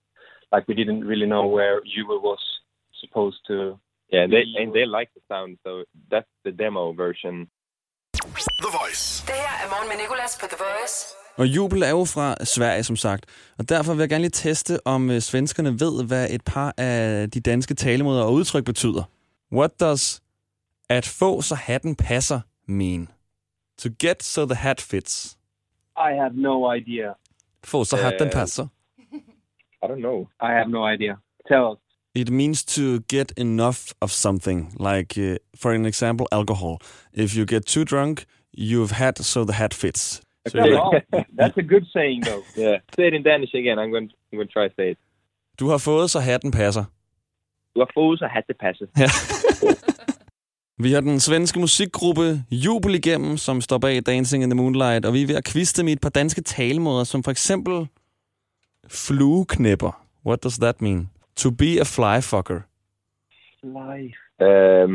like 0.51 0.67
we 0.67 0.73
didn't 0.73 1.03
really 1.11 1.27
know 1.27 1.45
where 1.45 1.75
Jubel 1.91 2.19
was 2.29 2.41
supposed 3.01 3.41
to. 3.49 3.79
Yeah, 4.11 4.25
they 4.25 4.43
We 4.45 4.57
and 4.63 4.73
they 4.73 4.85
like 4.97 5.09
the 5.13 5.21
sound, 5.31 5.59
so 5.63 5.83
that's 6.11 6.31
the 6.43 6.51
demo 6.51 6.91
version. 6.93 7.47
The 8.65 8.71
Voice. 8.81 9.23
Det 9.27 9.35
her 9.45 9.55
er 9.63 9.69
Morgen 9.73 9.87
med 9.91 9.97
Nicolas 10.03 10.33
på 10.41 10.45
The 10.53 10.57
Voice. 10.57 10.97
Og 11.39 11.47
Jubel 11.47 11.83
er 11.83 11.89
jo 11.89 12.05
fra 12.05 12.45
Sverige, 12.45 12.83
som 12.83 12.95
sagt. 12.95 13.25
Og 13.57 13.69
derfor 13.69 13.93
vil 13.93 13.99
jeg 13.99 14.09
gerne 14.09 14.21
lige 14.21 14.31
teste, 14.31 14.87
om 14.87 15.11
øh, 15.11 15.19
svenskerne 15.19 15.79
ved, 15.79 16.05
hvad 16.05 16.29
et 16.29 16.43
par 16.45 16.73
af 16.77 17.31
de 17.31 17.39
danske 17.39 17.73
talemåder 17.73 18.23
og 18.23 18.33
udtryk 18.33 18.65
betyder. 18.65 19.03
What 19.51 19.79
does 19.79 20.21
at 20.89 21.05
få, 21.05 21.41
så 21.41 21.55
hatten 21.55 21.95
passer 21.95 22.39
mean? 22.67 23.07
To 23.77 23.89
get 23.99 24.23
so 24.23 24.45
the 24.45 24.55
hat 24.55 24.81
fits. 24.81 25.37
I 25.97 26.11
have 26.19 26.33
no 26.33 26.73
idea. 26.73 27.13
Få, 27.63 27.83
så 27.83 27.95
hatten 27.95 28.27
Øh, 28.27 28.33
passer. 28.33 28.67
I 29.83 29.85
don't 29.85 29.99
know. 29.99 30.27
I 30.41 30.51
have 30.57 30.69
no 30.69 30.93
idea. 30.93 31.13
Tell 31.47 31.63
us. 31.73 31.79
It 32.15 32.29
means 32.29 32.65
to 32.65 32.81
get 33.15 33.33
enough 33.37 33.79
of 34.01 34.09
something, 34.09 34.73
like, 34.79 35.31
uh, 35.31 35.35
for 35.61 35.71
an 35.71 35.85
example, 35.85 36.25
alcohol. 36.31 36.77
If 37.13 37.37
you 37.37 37.45
get 37.45 37.65
too 37.65 37.83
drunk, 37.83 38.25
you've 38.57 38.91
had 38.91 39.13
so 39.17 39.45
the 39.45 39.53
hat 39.53 39.73
fits. 39.73 40.21
So 40.49 40.59
Oh, 40.59 40.99
that's 41.39 41.57
a 41.57 41.61
good 41.73 41.85
saying, 41.93 42.21
though. 42.21 42.43
Yeah, 42.63 42.77
say 42.95 43.07
it 43.07 43.13
in 43.13 43.23
Danish 43.23 43.53
again. 43.53 43.79
I'm 43.79 43.91
going. 43.91 44.09
I'm 44.31 44.37
going 44.37 44.47
to 44.47 44.53
try 44.53 44.67
to 44.67 44.73
say 44.75 44.91
it. 44.91 44.97
du 45.59 45.67
har 45.67 45.77
fået, 45.77 46.09
så 46.09 46.19
hatten 46.19 46.51
passer. 46.51 46.83
Du 47.75 47.79
har 47.79 47.91
fået, 47.93 48.19
så 48.19 48.27
hat 48.27 48.43
det 48.47 48.57
passer. 48.59 48.85
Ja. 48.97 49.09
Vi 50.83 50.91
har 50.91 51.01
den 51.01 51.19
svenske 51.19 51.59
musikgruppe 51.59 52.43
Jubel 52.51 52.95
igennem, 52.95 53.37
som 53.37 53.61
står 53.61 53.77
bag 53.77 54.05
Dancing 54.05 54.43
in 54.43 54.49
the 54.49 54.57
Moonlight, 54.57 55.05
og 55.05 55.13
vi 55.13 55.21
er 55.21 55.27
ved 55.27 55.35
at 55.35 55.43
kviste 55.43 55.83
med 55.83 55.93
et 55.93 56.01
par 56.01 56.09
danske 56.09 56.41
talemåder, 56.41 57.03
som 57.03 57.23
for 57.23 57.31
eksempel 57.31 57.87
flueknæpper. 58.87 60.05
What 60.25 60.43
does 60.43 60.57
that 60.57 60.81
mean? 60.81 61.09
To 61.35 61.51
be 61.51 61.79
a 61.79 61.83
fly 61.83 62.21
fucker. 62.21 62.59
Life. 63.63 64.19
Um, 64.49 64.91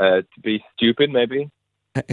uh, 0.00 0.18
to 0.32 0.38
be 0.44 0.54
stupid, 0.74 1.08
maybe. 1.18 1.50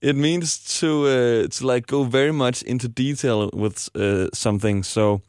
It 0.00 0.14
means 0.16 0.78
to 0.80 0.86
uh, 1.06 1.48
to 1.48 1.66
like 1.66 1.86
go 1.88 2.04
very 2.04 2.32
much 2.32 2.62
into 2.62 2.88
detail 2.88 3.50
with 3.52 3.88
uh, 3.96 4.28
something. 4.32 4.84
So 4.84 5.20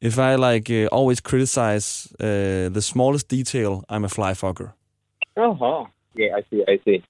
if 0.00 0.18
I 0.18 0.34
like 0.34 0.68
uh, 0.68 0.88
always 0.90 1.20
criticize 1.20 2.08
uh, 2.20 2.72
the 2.74 2.80
smallest 2.80 3.28
detail, 3.28 3.84
I'm 3.88 4.04
a 4.04 4.08
fly 4.08 4.32
fucker. 4.34 4.72
Uh-huh. 5.36 5.84
Yeah, 6.16 6.36
I 6.38 6.42
see. 6.50 6.64
I 6.68 6.80
see. 6.84 7.02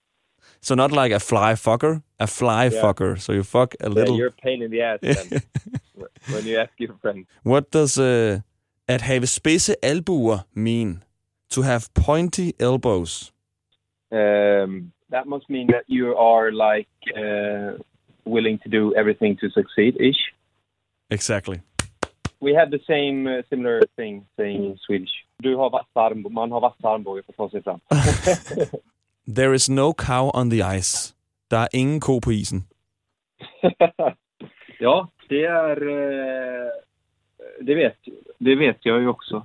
So 0.60 0.74
not 0.74 0.92
like 0.92 1.14
a 1.14 1.20
fly 1.20 1.54
fucker, 1.56 2.02
a 2.18 2.26
fly 2.26 2.64
Yeah. 2.66 2.82
fucker. 2.82 3.18
So 3.18 3.32
you 3.32 3.42
fuck 3.44 3.74
a 3.80 3.84
Yeah, 3.88 3.94
little. 3.94 4.16
you're 4.16 4.28
a 4.28 4.42
pain 4.42 4.62
in 4.62 4.70
the 4.70 4.82
ass 4.82 4.98
then, 5.00 5.42
when 6.30 6.44
you 6.46 6.58
ask 6.60 6.72
your 6.78 6.94
friend. 7.00 7.26
What 7.42 7.70
does 7.70 7.96
uh, 7.98 8.40
at 8.86 9.00
have 9.00 9.26
spidse 9.26 9.70
albuer 9.82 10.44
mean? 10.54 11.02
To 11.48 11.62
have 11.62 11.88
pointy 11.94 12.52
elbows. 12.60 13.32
Um, 14.12 14.92
That 15.10 15.26
must 15.26 15.50
mean 15.50 15.66
that 15.68 15.84
you 15.88 16.16
are 16.16 16.52
like 16.52 16.88
uh, 17.16 17.78
willing 18.24 18.58
to 18.58 18.68
do 18.68 18.94
everything 18.94 19.36
to 19.40 19.50
succeed, 19.50 19.96
ish. 20.00 20.32
Exactly. 21.10 21.60
We 22.40 22.54
have 22.54 22.70
the 22.70 22.80
same 22.86 23.26
uh, 23.26 23.42
similar 23.50 23.82
thing 23.96 24.26
saying 24.36 24.64
in 24.64 24.78
Swedish. 24.86 25.10
Du 25.38 25.56
har 25.56 25.84
armbågar, 25.94 26.34
man 26.34 26.52
har 26.52 26.60
vassa 26.60 26.88
armbågar 26.88 27.22
för 27.22 27.44
att 27.44 27.52
ta 27.52 27.60
sig. 27.60 28.70
There 29.34 29.54
is 29.54 29.68
no 29.68 29.92
cow 29.92 30.30
on 30.34 30.50
the 30.50 30.62
ice. 30.78 31.14
Der 31.50 31.58
er 31.62 31.68
ingen 31.72 32.00
ko 32.00 32.20
på 32.20 32.32
isen. 32.32 32.64
ja, 34.80 35.08
det 35.28 35.44
är... 35.44 35.82
eh, 35.88 36.70
det, 37.60 37.74
vet, 37.74 37.96
det 38.38 38.54
vet 38.54 38.78
jag 38.82 39.00
ju 39.00 39.08
också. 39.08 39.42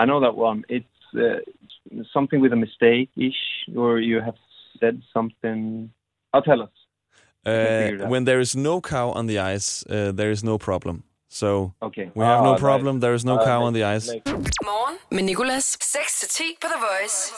I 0.00 0.04
know 0.04 0.20
that 0.20 0.36
one. 0.36 0.64
It's 0.68 1.14
uh, 1.14 1.40
something 2.12 2.42
with 2.42 2.52
a 2.52 2.56
mistake-ish, 2.56 3.68
or 3.76 4.00
you 4.00 4.20
have 4.20 4.36
said 4.80 4.96
something... 5.12 5.90
I'll 6.34 6.42
tell 6.42 6.62
us. 6.62 6.74
Uh, 7.46 8.08
when 8.10 8.24
there 8.26 8.40
is 8.40 8.56
no 8.56 8.80
cow 8.80 9.10
on 9.18 9.26
the 9.28 9.38
ice, 9.54 9.84
uh, 9.90 9.94
there 10.16 10.30
is 10.30 10.42
no 10.44 10.58
problem. 10.58 11.02
So 11.30 11.72
Okay. 11.82 12.06
we 12.16 12.24
have 12.24 12.42
no 12.44 12.52
Ah, 12.54 12.58
problem. 12.58 13.00
There 13.00 13.14
is 13.14 13.24
no 13.24 13.32
Uh, 13.34 13.44
cow 13.46 13.62
on 13.66 13.74
the 13.74 13.96
ice. 13.96 14.10
Morgen 14.64 14.96
med 15.10 15.22
Nicolas. 15.22 15.76
6-10 15.82 16.42
på 16.62 16.66
The 16.68 16.80
Voice. 16.88 17.32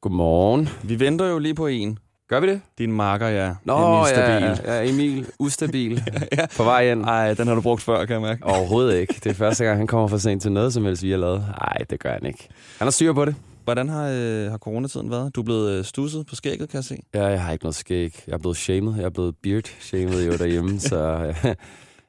Godmorgen. 0.00 0.68
Vi 0.82 1.00
venter 1.00 1.26
jo 1.26 1.38
lige 1.38 1.54
på 1.54 1.66
en. 1.66 1.98
Gør 2.28 2.40
vi 2.40 2.46
det? 2.46 2.60
Din 2.78 2.92
marker, 2.92 3.26
ja. 3.28 3.54
Nå, 3.64 3.76
Emil 3.76 4.08
ja, 4.08 4.14
Stabil. 4.14 4.72
ja, 4.74 4.88
Emil. 4.90 5.26
Ustabil. 5.38 6.02
Ja. 6.38 6.46
På 6.56 6.64
vej 6.64 6.90
ind. 6.92 7.04
Ej, 7.04 7.34
den 7.34 7.46
har 7.48 7.54
du 7.54 7.60
brugt 7.60 7.82
før, 7.82 8.04
kan 8.04 8.12
jeg 8.14 8.20
mærke. 8.22 8.44
Overhovedet 8.44 8.98
ikke. 9.00 9.14
Det 9.24 9.26
er 9.30 9.34
første 9.34 9.64
gang, 9.64 9.78
han 9.78 9.86
kommer 9.86 10.08
for 10.08 10.18
sent 10.18 10.42
til 10.42 10.52
noget, 10.52 10.72
som 10.72 10.84
helst 10.84 11.02
vi 11.02 11.10
har 11.10 11.18
lavet. 11.18 11.40
Nej, 11.58 11.76
det 11.90 12.00
gør 12.00 12.12
han 12.12 12.26
ikke. 12.26 12.48
Han 12.78 12.86
har 12.86 12.90
styr 12.90 13.12
på 13.12 13.24
det. 13.24 13.34
Hvordan 13.70 13.88
har, 13.88 14.08
øh, 14.08 14.50
har 14.50 14.58
coronatiden 14.58 15.10
været? 15.10 15.34
Du 15.34 15.40
er 15.40 15.44
blevet 15.44 15.78
øh, 15.78 15.84
stusset 15.84 16.26
på 16.26 16.34
skægget, 16.34 16.68
kan 16.68 16.76
jeg 16.76 16.84
se. 16.84 16.98
Ja, 17.14 17.26
jeg 17.26 17.42
har 17.42 17.52
ikke 17.52 17.64
noget 17.64 17.74
skæg. 17.74 18.24
Jeg 18.26 18.32
er 18.32 18.38
blevet 18.38 18.56
shamed. 18.56 18.94
Jeg 18.96 19.04
er 19.04 19.10
blevet 19.10 19.34
beard-shamed 19.42 20.26
jo 20.26 20.32
derhjemme, 20.36 20.80
så 20.80 20.96
øh, 21.44 21.54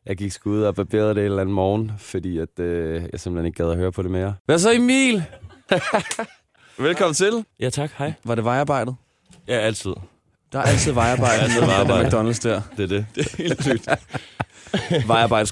jeg 0.06 0.18
gik 0.18 0.32
sgu 0.32 0.50
ud 0.50 0.62
og 0.62 0.76
barberede 0.76 1.10
det 1.10 1.18
en 1.18 1.26
eller 1.26 1.42
anden 1.42 1.56
morgen, 1.56 1.92
fordi 1.98 2.38
at, 2.38 2.60
øh, 2.60 3.04
jeg 3.12 3.20
simpelthen 3.20 3.46
ikke 3.46 3.64
gad 3.64 3.72
at 3.72 3.78
høre 3.78 3.92
på 3.92 4.02
det 4.02 4.12
mere. 4.12 4.34
Hvad 4.46 4.60
så, 4.60 4.72
Emil? 4.72 5.24
Velkommen 6.78 7.14
til. 7.14 7.46
Ja, 7.60 7.70
tak. 7.70 7.92
Hej. 7.98 8.14
Var 8.24 8.36
det 8.36 8.44
vejarbejdet? 8.44 8.96
Ja, 9.48 9.58
altid. 9.58 9.94
Der 10.52 10.60
er 10.60 10.64
altid 10.64 10.92
vejarbejde 10.92 11.44
vejarbejde. 11.68 12.08
McDonald's 12.08 12.40
der. 12.44 12.62
Det 12.78 12.84
er 12.84 12.88
det. 12.88 13.06
Det 13.16 13.28
er 13.28 13.38
helt 13.38 13.64
sygt. 13.64 13.90
Vejarbejde 15.08 15.50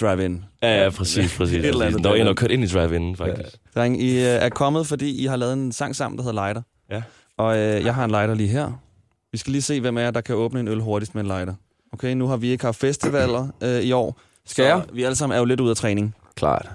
drive-in. 0.00 0.44
Ja, 0.62 0.82
ja, 0.82 0.90
præcis, 0.90 1.36
præcis. 1.36 1.56
Et 1.56 1.64
eller 1.66 1.84
andet 1.86 1.92
præcis. 1.94 2.02
Der 2.02 2.08
var 2.08 2.16
en, 2.16 2.26
der 2.26 2.34
kørt 2.34 2.50
ind 2.50 2.64
i 2.64 2.66
drive-in, 2.66 3.16
faktisk. 3.16 3.56
Dreng, 3.74 4.02
I 4.02 4.18
øh, 4.18 4.24
er 4.24 4.48
kommet, 4.48 4.86
fordi 4.86 5.22
I 5.22 5.26
har 5.26 5.36
lavet 5.36 5.52
en 5.52 5.72
sang 5.72 5.96
sammen, 5.96 6.18
der 6.18 6.24
hedder 6.24 6.46
Lighter. 6.46 6.62
Ja. 6.90 7.02
Og 7.38 7.58
øh, 7.58 7.84
jeg 7.84 7.94
har 7.94 8.04
en 8.04 8.10
lighter 8.10 8.34
lige 8.34 8.48
her. 8.48 8.80
Vi 9.32 9.38
skal 9.38 9.52
lige 9.52 9.62
se, 9.62 9.80
hvem 9.80 9.98
af 9.98 10.02
jer, 10.02 10.10
der 10.10 10.20
kan 10.20 10.34
åbne 10.34 10.60
en 10.60 10.68
øl 10.68 10.80
hurtigst 10.80 11.14
med 11.14 11.22
en 11.22 11.28
lighter. 11.28 11.54
Okay, 11.92 12.12
nu 12.14 12.26
har 12.26 12.36
vi 12.36 12.48
ikke 12.48 12.64
haft 12.64 12.78
festivaler 12.80 13.48
øh, 13.62 13.80
i 13.80 13.92
år. 13.92 14.20
Skal 14.46 14.64
jeg? 14.64 14.82
Så 14.88 14.94
vi 14.94 15.02
alle 15.02 15.16
sammen 15.16 15.34
er 15.34 15.38
jo 15.38 15.44
lidt 15.44 15.60
ude 15.60 15.70
af 15.70 15.76
træning. 15.76 16.14
Klart. 16.36 16.68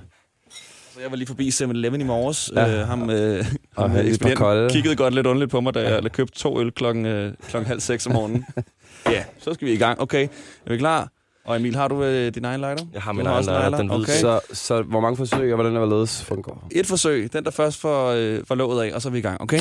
Så 0.93 0.99
jeg 1.01 1.11
var 1.11 1.17
lige 1.17 1.27
forbi 1.27 1.49
7-Eleven 1.49 2.01
i 2.01 2.03
morges. 2.03 2.51
Ja. 2.55 2.65
Ja. 2.65 2.81
Øh, 2.81 2.87
ham, 2.87 3.09
øh, 3.09 3.45
Og 3.75 3.89
ham 3.89 3.97
øh, 3.99 4.05
ekspedienten 4.05 4.69
kiggede 4.69 4.95
godt 4.95 5.13
lidt 5.13 5.27
underligt 5.27 5.51
på 5.51 5.61
mig, 5.61 5.73
da 5.73 5.93
jeg 5.93 6.11
købte 6.11 6.39
to 6.39 6.61
øl 6.61 6.71
klokken, 6.71 7.05
øh, 7.05 7.33
klokken 7.47 7.67
halv 7.67 7.79
seks 7.79 8.05
om 8.05 8.13
morgenen. 8.13 8.45
ja, 9.05 9.23
så 9.39 9.53
skal 9.53 9.67
vi 9.67 9.73
i 9.73 9.77
gang. 9.77 10.01
Okay, 10.01 10.27
er 10.65 10.69
vi 10.69 10.77
klar? 10.77 11.09
Og 11.45 11.55
Emil, 11.55 11.75
har 11.75 11.88
du 11.88 12.03
øh, 12.03 12.35
din 12.35 12.45
egen 12.45 12.59
lighter? 12.62 12.85
Jeg 12.93 13.01
har 13.01 13.12
min 13.12 13.25
egen 13.25 13.39
en 13.39 13.45
lighter, 13.45 13.77
den 13.77 13.88
hvide. 13.88 14.01
Okay. 14.01 14.13
Så, 14.13 14.39
så 14.53 14.81
hvor 14.81 15.00
mange 15.00 15.17
forsøg, 15.17 15.53
og 15.53 15.55
hvordan 15.55 15.75
er 15.75 15.85
ledes 15.85 16.25
går? 16.43 16.67
Et 16.71 16.88
forsøg, 16.88 17.33
den 17.33 17.43
der 17.43 17.51
først 17.51 17.81
får, 17.81 18.09
øh, 18.09 18.39
får 18.47 18.55
låget 18.55 18.83
af, 18.83 18.95
og 18.95 19.01
så 19.01 19.09
er 19.09 19.12
vi 19.12 19.17
i 19.17 19.21
gang, 19.21 19.41
okay? 19.41 19.59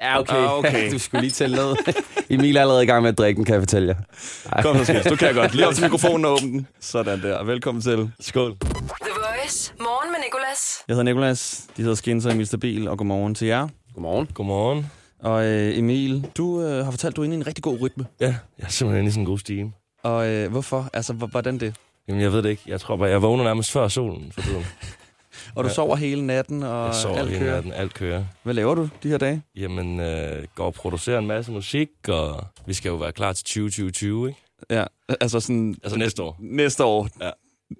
Ja, 0.00 0.20
okay. 0.20 0.34
Ah, 0.34 0.58
okay. 0.58 0.90
du 0.92 0.98
skulle 0.98 1.20
lige 1.20 1.30
tælle 1.30 1.56
ned. 1.56 1.76
Emil 2.30 2.56
er 2.56 2.60
allerede 2.60 2.82
i 2.82 2.86
gang 2.86 3.02
med 3.02 3.10
at 3.10 3.18
drikke 3.18 3.36
den, 3.36 3.44
kan 3.44 3.52
jeg 3.54 3.62
fortælle 3.62 3.88
jer. 3.88 3.94
Ej. 4.52 4.62
Kom 4.62 4.76
så, 4.76 4.84
Skils. 4.84 5.06
Du 5.06 5.16
kan 5.16 5.34
godt. 5.34 5.54
Lige 5.54 5.66
op 5.66 5.74
til 5.74 5.84
mikrofonen 5.84 6.24
og 6.24 6.32
åbne 6.32 6.48
den. 6.48 6.66
Sådan 6.80 7.22
der. 7.22 7.44
Velkommen 7.44 7.82
til. 7.82 8.10
Skål. 8.20 8.56
The 8.60 8.68
Voice. 9.14 9.72
Morgen 9.80 10.12
med 10.12 10.18
Nicolas. 10.26 10.84
Jeg 10.88 10.94
hedder 10.94 11.04
Nikolas. 11.04 11.66
De 11.76 11.82
hedder 11.82 11.94
Skins 11.94 12.26
og 12.26 12.32
Emil 12.32 12.46
Stabil, 12.46 12.88
og 12.88 12.98
godmorgen 12.98 13.34
til 13.34 13.46
jer. 13.48 13.68
Godmorgen. 13.94 14.28
Godmorgen. 14.34 14.90
Og 15.22 15.44
øh, 15.46 15.78
Emil, 15.78 16.26
du 16.36 16.62
øh, 16.62 16.84
har 16.84 16.90
fortalt, 16.90 17.16
du 17.16 17.20
er 17.20 17.24
inde 17.24 17.36
i 17.36 17.40
en 17.40 17.46
rigtig 17.46 17.64
god 17.64 17.80
rytme. 17.80 18.06
Ja, 18.20 18.26
jeg 18.58 18.64
er 18.64 18.68
simpelthen 18.68 19.06
i 19.06 19.10
sådan 19.10 19.22
en 19.22 19.26
god 19.26 19.38
stime. 19.38 19.72
Og 20.08 20.28
øh, 20.28 20.50
hvorfor? 20.50 20.90
Altså, 20.92 21.12
hvordan 21.12 21.60
det? 21.60 21.74
Jamen, 22.08 22.22
jeg 22.22 22.32
ved 22.32 22.42
det 22.42 22.48
ikke. 22.50 22.62
Jeg 22.66 22.80
tror 22.80 22.96
bare, 22.96 23.08
jeg 23.08 23.22
vågner 23.22 23.44
nærmest 23.44 23.70
før 23.72 23.88
solen 23.88 24.32
for 24.32 24.40
tiden. 24.40 24.64
Og 25.54 25.64
du 25.64 25.68
Ja. 25.68 25.74
sover 25.74 25.96
hele 25.96 26.26
natten, 26.26 26.62
og 26.62 26.86
Jeg 26.86 26.94
sover 26.94 27.18
alt 27.18 27.28
hele 27.28 27.40
kører. 27.40 27.54
natten, 27.54 27.72
alt 27.72 27.94
kører. 27.94 28.24
Hvad 28.42 28.54
laver 28.54 28.74
du 28.74 28.88
de 29.02 29.08
her 29.08 29.18
dage? 29.18 29.42
Jamen, 29.56 30.00
øh, 30.00 30.44
går 30.54 30.64
og 30.66 30.74
producerer 30.74 31.18
en 31.18 31.26
masse 31.26 31.52
musik, 31.52 31.88
og 32.08 32.44
vi 32.66 32.74
skal 32.74 32.88
jo 32.88 32.94
være 32.96 33.12
klar 33.12 33.32
til 33.32 33.44
2020, 33.44 34.28
ikke? 34.28 34.40
Ja, 34.70 34.84
altså 35.20 35.40
sådan... 35.40 35.76
Altså 35.82 35.98
næste 35.98 36.22
år. 36.22 36.36
Næste 36.40 36.84
år. 36.84 37.08
Ja. 37.20 37.30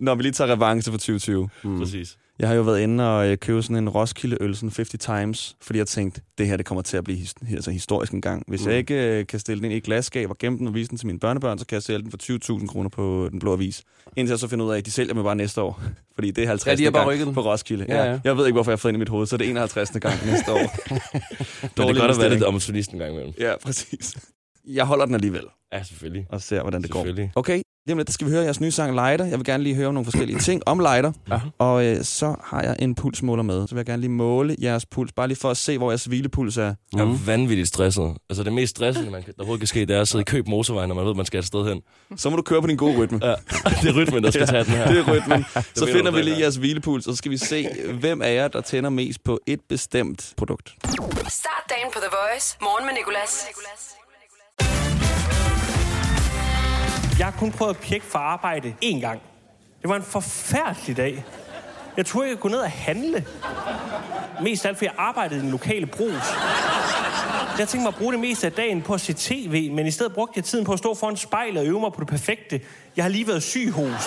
Når 0.01 0.15
vi 0.15 0.23
lige 0.23 0.33
tager 0.33 0.53
revanche 0.53 0.93
for 0.93 0.99
2020. 0.99 1.49
Mm. 1.65 1.79
Præcis. 1.79 2.17
Jeg 2.39 2.49
har 2.49 2.55
jo 2.55 2.63
været 2.63 2.81
inde 2.81 3.17
og 3.19 3.29
øh, 3.29 3.37
købe 3.39 3.63
sådan 3.63 3.77
en 3.77 3.89
Roskilde 3.89 4.37
øl, 4.41 4.57
sådan 4.57 4.69
50 4.77 4.89
times, 5.05 5.57
fordi 5.63 5.79
jeg 5.79 5.87
tænkte, 5.87 6.21
det 6.39 6.47
her 6.47 6.57
det 6.57 6.67
kommer 6.67 6.83
til 6.83 6.97
at 6.97 7.05
blive 7.05 7.19
his- 7.19 7.55
altså 7.55 7.71
historisk 7.71 8.13
en 8.13 8.21
gang. 8.21 8.43
Hvis 8.49 8.61
mm. 8.61 8.65
Mm. 8.67 8.71
jeg 8.71 8.79
ikke 8.79 9.19
øh, 9.19 9.27
kan 9.27 9.39
stille 9.41 9.57
den 9.59 9.65
ind 9.65 9.75
i 9.75 9.77
et 9.77 9.83
glasskab 9.83 10.31
og 10.31 10.39
gemme 10.39 10.59
den 10.59 10.67
og 10.67 10.75
vise 10.75 10.89
den 10.91 10.99
til 10.99 11.07
mine 11.07 11.19
børnebørn, 11.19 11.59
så 11.59 11.67
kan 11.67 11.75
jeg 11.75 11.83
sælge 11.83 12.03
den 12.03 12.11
for 12.11 12.59
20.000 12.59 12.67
kroner 12.67 12.89
på 12.91 13.29
den 13.31 13.39
blå 13.39 13.53
avis. 13.53 13.83
Indtil 14.17 14.33
jeg 14.33 14.39
så 14.39 14.49
finder 14.49 14.65
ud 14.67 14.73
af, 14.73 14.79
at 14.79 14.87
de 14.87 14.91
sælger 14.91 15.15
mig 15.15 15.25
bare 15.25 15.37
næste 15.37 15.63
år. 15.63 15.83
Fordi 16.15 16.31
det 16.31 16.45
er 16.45 16.49
50. 16.49 16.67
Ja, 16.73 16.77
de 16.77 16.85
har 16.85 16.91
bare 16.91 17.09
gang 17.17 17.27
den. 17.27 17.35
på 17.35 17.41
Roskilde. 17.41 17.87
Ja, 17.89 18.05
ja. 18.11 18.21
Jeg 18.25 18.37
ved 18.37 18.47
ikke, 18.47 18.55
hvorfor 18.55 18.71
jeg 18.71 18.77
har 18.77 18.79
fået 18.79 18.91
ind 18.93 18.97
i 18.97 18.99
mit 18.99 19.09
hoved, 19.09 19.27
så 19.27 19.37
det 19.37 19.47
er 19.47 19.51
51. 19.51 19.91
gang 20.01 20.15
næste 20.27 20.53
år. 20.53 20.59
Det 20.59 20.99
er 21.79 22.01
godt 22.01 22.11
at 22.11 22.19
være 22.19 22.31
lidt 22.31 22.43
opportunist 22.43 22.91
en 22.91 22.99
gang 22.99 23.13
imellem. 23.13 23.33
Ja, 23.41 23.53
præcis. 23.65 24.15
Jeg 24.67 24.85
holder 24.85 25.05
den 25.07 25.15
alligevel 25.15 25.45
Ja, 25.73 25.83
selvfølgelig. 25.83 26.27
og 26.31 26.43
ser, 26.43 26.61
hvordan 26.63 26.83
det 26.83 26.91
går. 26.91 26.99
Selvfølgelig. 27.01 27.33
Okay, 27.37 27.63
lige 27.89 27.95
om 27.95 27.99
lidt 27.99 28.13
skal 28.13 28.27
vi 28.27 28.33
høre 28.33 28.43
jeres 28.45 28.61
nye 28.61 28.71
sang 28.71 28.95
Lighter. 28.95 29.25
Jeg 29.25 29.39
vil 29.39 29.45
gerne 29.45 29.63
lige 29.63 29.75
høre 29.75 29.93
nogle 29.93 30.05
forskellige 30.05 30.39
ting 30.39 30.63
om 30.67 30.79
Lighter. 30.79 31.13
Ja. 31.31 31.41
Og 31.59 31.85
øh, 31.85 32.05
så 32.05 32.35
har 32.45 32.63
jeg 32.63 32.77
en 32.79 32.95
pulsmåler 32.95 33.43
med. 33.43 33.69
Så 33.69 33.75
vil 33.75 33.79
jeg 33.79 33.87
gerne 33.87 34.01
lige 34.01 34.11
måle 34.11 34.57
jeres 34.63 34.87
puls, 34.87 35.13
bare 35.13 35.29
lige 35.29 35.39
for 35.39 35.51
at 35.51 35.57
se, 35.57 35.79
hvor 35.79 35.91
jeres 35.91 36.05
hvilepuls 36.05 36.57
er. 36.57 36.75
Jeg 36.95 37.01
er 37.01 37.25
vanvittigt 37.27 37.69
stresset. 37.69 38.17
Altså 38.31 38.43
det 38.45 38.53
mest 38.53 38.71
stressende, 38.71 39.11
man 39.11 39.23
kan, 39.23 39.33
der 39.37 39.43
overhovedet 39.43 39.61
kan 39.61 39.67
ske, 39.67 39.81
det 39.81 39.97
er 39.97 40.01
at 40.01 40.09
sidde 40.09 40.23
i 40.23 40.25
køb 40.25 40.49
motorvejen, 40.49 40.89
når 40.89 40.95
man 40.95 41.05
ved, 41.07 41.15
man 41.15 41.27
skal 41.27 41.39
et 41.41 41.47
sted 41.47 41.69
hen. 41.69 41.83
Så 42.17 42.31
må 42.31 42.37
du 42.37 42.43
køre 42.43 42.61
på 42.61 42.67
din 42.67 42.77
gode 42.77 42.99
rytme. 42.99 43.21
Ja, 43.23 43.35
det 43.83 43.89
er 43.89 43.97
rytmen, 43.97 44.25
der 44.25 44.31
skal 44.31 44.47
tage 44.47 44.65
den 44.65 44.73
her. 44.73 44.89
Det 44.89 44.99
er 44.99 45.13
rytmen. 45.13 45.45
Så 45.75 45.87
finder 45.87 46.11
vi 46.11 46.23
lige 46.23 46.35
er. 46.37 46.41
jeres 46.41 46.57
hvilepuls, 46.57 47.07
og 47.07 47.13
så 47.13 47.17
skal 47.17 47.31
vi 47.31 47.37
se, 47.37 47.69
hvem 48.01 48.23
af 48.23 48.35
jer, 48.35 48.49
der 48.49 48.61
tænder 48.61 48.91
mest 48.91 49.25
på 49.25 49.41
et 49.47 49.61
bestemt 49.69 50.33
produkt. 50.37 50.75
Start 51.29 51.65
dagen 51.71 51.89
på 51.93 51.99
The 52.01 52.11
Voice. 52.11 52.57
Morgen 52.61 52.87
med 52.87 52.95
Nicolas. 52.95 53.47
Jeg 57.19 57.27
har 57.27 57.35
kun 57.39 57.53
prøvet 57.53 57.75
at 57.75 57.81
pjekke 57.81 58.07
for 58.07 58.19
arbejde 58.19 58.75
én 58.85 59.01
gang. 59.01 59.21
Det 59.83 59.89
var 59.91 59.97
en 59.97 60.03
forfærdelig 60.03 60.97
dag. 60.97 61.25
Jeg 61.97 62.07
troede, 62.07 62.29
jeg 62.29 62.39
kunne 62.39 62.51
gå 62.51 62.57
ned 62.57 62.63
og 62.63 62.71
handle. 62.71 63.27
Mest 64.43 64.65
af 64.65 64.69
alt, 64.69 64.79
fordi 64.79 64.87
jeg 64.87 64.95
arbejdede 64.99 65.41
i 65.41 65.43
den 65.43 65.51
lokale 65.51 65.87
brus. 65.87 66.23
Jeg 67.59 67.69
tænkte 67.69 67.79
mig 67.79 67.89
at 67.89 67.95
bruge 67.95 68.13
det 68.13 68.21
meste 68.21 68.47
af 68.47 68.53
dagen 68.53 68.83
på 68.83 68.95
at 68.95 69.01
se 69.01 69.13
tv, 69.13 69.73
men 69.73 69.87
i 69.87 69.91
stedet 69.91 70.13
brugte 70.15 70.33
jeg 70.37 70.45
tiden 70.45 70.65
på 70.65 70.73
at 70.73 70.79
stå 70.79 70.95
foran 70.95 71.17
spejlet 71.17 71.61
og 71.61 71.67
øve 71.67 71.81
mig 71.81 71.93
på 71.93 72.01
det 72.01 72.09
perfekte. 72.09 72.61
Jeg 72.97 73.05
har 73.05 73.09
lige 73.09 73.27
været 73.27 73.43
syg 73.43 73.71
hos. 73.73 74.03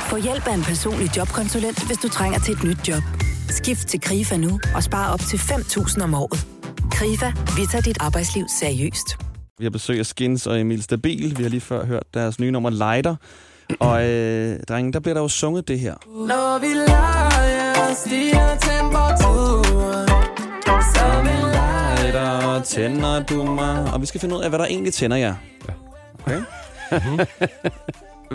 Få 0.00 0.16
hjælp 0.16 0.46
af 0.46 0.54
en 0.54 0.62
personlig 0.62 1.16
jobkonsulent, 1.16 1.86
hvis 1.86 1.98
du 1.98 2.08
trænger 2.08 2.38
til 2.38 2.54
et 2.54 2.64
nyt 2.64 2.88
job. 2.88 3.02
Skift 3.48 3.88
til 3.88 4.00
KRIFA 4.00 4.36
nu 4.36 4.60
og 4.74 4.82
spar 4.82 5.12
op 5.12 5.20
til 5.20 5.36
5.000 5.36 6.02
om 6.02 6.14
året. 6.14 6.46
KRIFA, 6.90 7.32
vi 7.56 7.66
tager 7.70 7.82
dit 7.82 7.98
arbejdsliv 8.00 8.44
seriøst. 8.60 9.29
Vi 9.60 9.64
har 9.64 9.70
besøg 9.70 9.98
af 9.98 10.06
Skins 10.06 10.46
og 10.46 10.60
Emil 10.60 10.82
Stabil. 10.82 11.38
Vi 11.38 11.42
har 11.42 11.50
lige 11.50 11.60
før 11.60 11.86
hørt 11.86 12.02
deres 12.14 12.40
nye 12.40 12.50
nummer 12.50 12.70
Lighter. 12.70 13.16
Og 13.80 14.08
øh, 14.08 14.60
drenge, 14.68 14.92
der 14.92 15.00
bliver 15.00 15.14
der 15.14 15.20
jo 15.20 15.28
sunget 15.28 15.68
det 15.68 15.80
her. 15.80 15.94
Når 16.06 16.58
vi 16.60 16.66
leger, 16.66 17.94
stiger 17.94 18.56
temperaturen. 18.56 20.08
Så 20.94 21.22
vi 21.22 21.28
Lighter, 21.28 22.62
tænder 22.62 23.22
du 23.22 23.44
mig? 23.44 23.92
Og 23.92 24.00
vi 24.00 24.06
skal 24.06 24.20
finde 24.20 24.36
ud 24.36 24.42
af, 24.42 24.48
hvad 24.48 24.58
der 24.58 24.64
egentlig 24.64 24.94
tænder 24.94 25.16
jer. 25.16 25.34
Okay? 26.20 26.40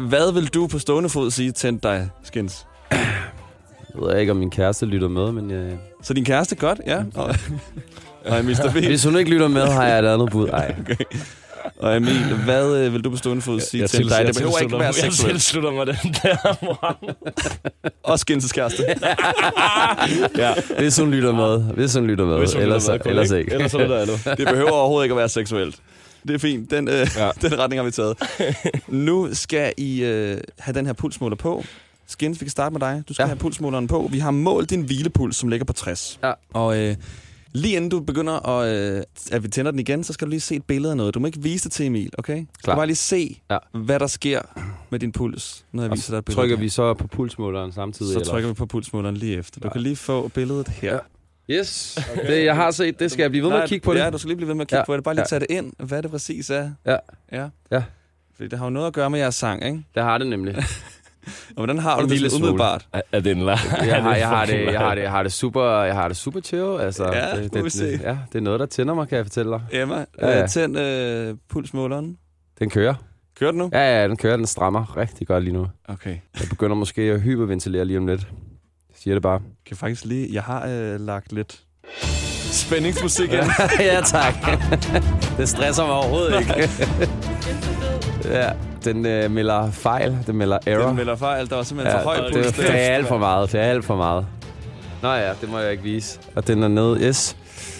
hvad 0.09 0.33
vil 0.33 0.47
du 0.47 0.67
på 0.67 0.79
stående 0.79 1.09
fod 1.09 1.31
sige 1.31 1.51
tændte 1.51 1.87
dig, 1.87 2.09
Skins? 2.23 2.65
Jeg 2.91 4.01
ved 4.01 4.19
ikke, 4.19 4.31
om 4.31 4.37
min 4.37 4.49
kæreste 4.51 4.85
lytter 4.85 5.07
med, 5.07 5.31
men... 5.31 5.51
Jeg... 5.51 5.77
Så 6.01 6.13
din 6.13 6.25
kæreste 6.25 6.55
godt, 6.55 6.81
ja? 6.87 7.03
Og, 7.15 7.35
og 8.27 8.39
Emil 8.39 8.55
Stabil. 8.55 8.87
Hvis 8.87 9.03
hun 9.03 9.17
ikke 9.17 9.31
lytter 9.31 9.47
med, 9.47 9.61
har 9.67 9.87
jeg 9.87 9.99
et 9.99 10.05
andet 10.05 10.31
bud. 10.31 10.47
Ej. 10.49 10.75
Okay. 10.81 10.95
Og 11.79 11.97
Emil, 11.97 12.33
hvad 12.45 12.75
øh, 12.77 12.93
vil 12.93 13.01
du 13.03 13.09
på 13.09 13.17
stående 13.17 13.41
fod 13.41 13.59
sige 13.59 13.81
Jeg 13.81 13.89
til 13.89 13.97
til- 13.99 14.09
dig? 14.09 14.17
jeg 14.17 14.27
Det 14.27 14.35
behøver 14.35 14.59
ikke 14.59 14.69
tilslutter 14.69 14.77
være 14.77 14.87
mig- 14.91 15.03
Jeg 15.03 15.13
seksuelt. 15.13 15.33
tilslutter 15.33 15.71
mig 15.71 15.87
den 15.87 15.95
der, 16.23 16.65
Mohammed. 16.65 17.13
Og 18.03 18.13
Skins' 18.13 18.53
kæreste. 18.53 18.83
ja. 20.43 20.53
Hvis 20.79 20.97
hun 20.97 21.11
lytter 21.11 21.31
med. 21.33 21.73
Hvis 21.73 21.93
hun 21.93 22.07
lytter 22.07 22.25
med. 22.25 22.37
Hvis 22.37 22.53
hun 22.53 22.61
lytter 22.61 22.75
ellers, 22.75 22.87
med, 22.89 22.99
kun 22.99 23.09
ellers 23.09 23.31
ikke. 23.31 23.39
ikke. 23.39 23.53
Ellers 23.53 23.73
er 23.73 24.05
det. 24.05 24.37
Det 24.37 24.47
behøver 24.47 24.71
overhovedet 24.71 25.05
ikke 25.05 25.13
at 25.13 25.17
være 25.17 25.29
seksuelt. 25.29 25.75
Det 26.27 26.33
er 26.35 26.39
fint. 26.39 26.71
Den, 26.71 26.87
øh, 26.87 27.07
ja. 27.17 27.29
den 27.49 27.59
retning 27.59 27.79
har 27.79 27.85
vi 27.85 27.91
taget. 27.91 28.17
Nu 28.87 29.29
skal 29.33 29.73
I 29.77 30.03
øh, 30.03 30.37
have 30.59 30.73
den 30.73 30.85
her 30.85 30.93
pulsmåler 30.93 31.35
på. 31.35 31.63
Skins, 32.07 32.41
vi 32.41 32.45
kan 32.45 32.51
starte 32.51 32.73
med 32.73 32.79
dig. 32.79 33.03
Du 33.09 33.13
skal 33.13 33.23
ja. 33.23 33.27
have 33.27 33.37
pulsmåleren 33.37 33.87
på. 33.87 34.09
Vi 34.11 34.19
har 34.19 34.31
målt 34.31 34.69
din 34.69 34.81
hvilepuls, 34.81 35.35
som 35.37 35.49
ligger 35.49 35.65
på 35.65 35.73
60. 35.73 36.19
Ja. 36.23 36.31
Og 36.53 36.77
øh, 36.77 36.95
lige 37.55 37.75
inden 37.75 37.89
du 37.89 37.99
begynder 37.99 38.47
at, 38.49 38.75
øh, 38.97 39.03
at 39.31 39.43
vi 39.43 39.47
tænder 39.47 39.71
den 39.71 39.79
igen, 39.79 40.03
så 40.03 40.13
skal 40.13 40.25
du 40.25 40.29
lige 40.29 40.39
se 40.39 40.55
et 40.55 40.63
billede 40.63 40.91
af 40.91 40.97
noget. 40.97 41.13
Du 41.13 41.19
må 41.19 41.27
ikke 41.27 41.41
vise 41.41 41.63
det 41.63 41.71
til 41.71 41.85
Emil, 41.85 42.09
okay? 42.17 42.39
Du 42.39 42.45
skal 42.59 42.75
bare 42.75 42.85
lige 42.85 42.95
se, 42.95 43.41
ja. 43.51 43.57
hvad 43.73 43.99
der 43.99 44.07
sker 44.07 44.41
med 44.89 44.99
din 44.99 45.11
puls, 45.11 45.65
når 45.71 45.83
jeg 45.83 45.91
Og 45.91 45.97
viser 45.97 46.11
dig 46.13 46.17
et 46.17 46.25
billede. 46.25 46.41
trykker 46.41 46.57
vi 46.57 46.69
så 46.69 46.93
på 46.93 47.07
pulsmåleren 47.07 47.71
samtidig? 47.71 48.13
Så 48.13 48.19
eller? 48.19 48.31
trykker 48.31 48.49
vi 48.49 48.53
på 48.55 48.65
pulsmåleren 48.65 49.17
lige 49.17 49.37
efter. 49.37 49.61
Du 49.61 49.69
kan 49.69 49.81
lige 49.81 49.95
få 49.95 50.27
billedet 50.27 50.67
her. 50.67 50.93
Ja. 50.93 50.99
Yes, 51.49 51.99
det, 52.27 52.45
jeg 52.45 52.55
har 52.55 52.71
set, 52.71 52.99
det 52.99 53.11
skal 53.11 53.23
jeg 53.23 53.31
blive 53.31 53.43
ved 53.43 53.49
med 53.51 53.59
at 53.59 53.69
kigge 53.69 53.83
på 53.85 53.93
det. 53.93 53.99
Ja, 53.99 54.09
du 54.09 54.17
skal 54.17 54.27
lige 54.27 54.37
blive 54.37 54.47
ved 54.47 54.55
med 54.55 54.61
at 54.61 54.67
kigge 54.67 54.79
Ja. 54.79 54.85
på 54.85 54.95
det. 54.95 55.03
Bare 55.03 55.13
lige 55.15 55.21
Ja. 55.21 55.25
tage 55.27 55.39
det 55.39 55.47
ind, 55.49 55.73
hvad 55.79 56.03
det 56.03 56.11
præcis 56.11 56.49
er. 56.49 56.71
Ja. 56.85 56.97
Ja. 57.31 57.47
Ja. 57.71 57.83
Fordi 58.35 58.47
det 58.49 58.59
har 58.59 58.65
jo 58.65 58.69
noget 58.69 58.87
at 58.87 58.93
gøre 58.93 59.09
med 59.09 59.19
jeres 59.19 59.35
sang, 59.35 59.65
ikke? 59.65 59.83
Det 59.95 60.03
har 60.03 60.17
det 60.17 60.27
nemlig. 60.27 60.55
Og 61.49 61.55
hvordan 61.55 61.79
har 61.79 61.97
du 61.97 62.03
En 62.03 62.09
det 62.09 62.17
sådan 62.19 62.29
smule. 62.31 62.43
umiddelbart? 62.43 62.87
Er, 62.93 63.01
er 63.11 63.19
det 63.19 63.31
en 63.31 63.41
lag? 63.41 63.57
Jeg 63.85 64.03
har, 64.03 64.15
jeg, 64.15 64.27
har 64.27 64.45
det, 64.45 64.65
jeg, 64.65 64.79
har 64.79 64.95
det, 64.95 65.01
jeg 65.01 65.11
har 65.11 65.23
det 65.23 65.33
super, 65.33 65.81
jeg 65.81 65.95
har 65.95 66.07
det 66.07 66.17
super 66.17 66.39
chill. 66.41 66.79
Altså, 66.79 67.03
Ja, 67.13 67.41
det, 67.41 67.53
det, 67.53 67.71
se. 67.71 67.91
det, 67.91 68.01
ja, 68.01 68.17
det 68.33 68.37
er 68.37 68.43
noget, 68.43 68.59
der 68.59 68.65
tænder 68.65 68.93
mig, 68.93 69.07
kan 69.07 69.15
jeg 69.17 69.25
fortælle 69.25 69.51
dig. 69.51 69.61
Emma, 69.71 69.95
Ja, 70.21 70.29
ja, 70.29 70.39
ja. 70.39 70.47
tænd 70.47 70.77
øh, 70.79 71.35
pulsmåleren. 71.49 72.17
Den 72.59 72.69
kører. 72.69 72.93
Kører 73.39 73.51
den 73.51 73.57
nu? 73.57 73.69
Ja, 73.73 74.01
ja, 74.01 74.07
den 74.07 74.17
kører. 74.17 74.37
Den 74.37 74.45
strammer 74.45 74.97
rigtig 74.97 75.27
godt 75.27 75.43
lige 75.43 75.53
nu. 75.53 75.67
Okay. 75.87 76.17
Jeg 76.39 76.49
begynder 76.49 76.75
måske 76.75 77.01
at 77.01 77.21
hyperventilere 77.21 77.85
lige 77.85 77.97
om 77.97 78.07
lidt. 78.07 78.21
Jeg 78.89 78.95
siger 78.97 79.15
det 79.15 79.21
bare. 79.23 79.39
Kan 79.65 79.77
faktisk 79.77 80.05
lige... 80.05 80.29
Jeg 80.33 80.43
har 80.43 80.67
øh, 80.67 80.99
lagt 80.99 81.31
lidt 81.33 81.59
spændingsmusik 82.51 83.33
ind. 83.33 83.43
ja, 83.79 84.01
tak. 84.05 84.33
det 85.37 85.49
stresser 85.49 85.85
mig 85.85 85.95
overhovedet 85.95 86.39
ikke. 86.39 86.69
ja, 88.25 88.51
den 88.85 89.05
øh, 89.05 89.31
melder 89.31 89.71
fejl. 89.71 90.17
Den 90.27 90.35
melder 90.35 90.57
error. 90.65 90.87
Den 90.87 90.95
melder 90.95 91.15
fejl. 91.15 91.49
Der 91.49 91.55
var 91.55 91.63
simpelthen 91.63 91.97
ja, 91.97 92.03
for 92.03 92.09
høj 92.09 92.15
det, 92.25 92.33
puls. 92.33 92.51
det, 92.51 92.69
er 92.69 92.73
alt 92.95 93.07
for 93.07 93.17
meget. 93.17 93.51
Det 93.51 93.59
er 93.59 93.63
alt 93.63 93.85
for 93.85 93.95
meget. 93.95 94.25
Nå 95.01 95.13
ja, 95.13 95.29
det 95.41 95.49
må 95.51 95.59
jeg 95.59 95.71
ikke 95.71 95.83
vise. 95.83 96.19
Og 96.35 96.47
den 96.47 96.63
er 96.63 96.67
nede. 96.67 96.99
Yes. 97.01 97.35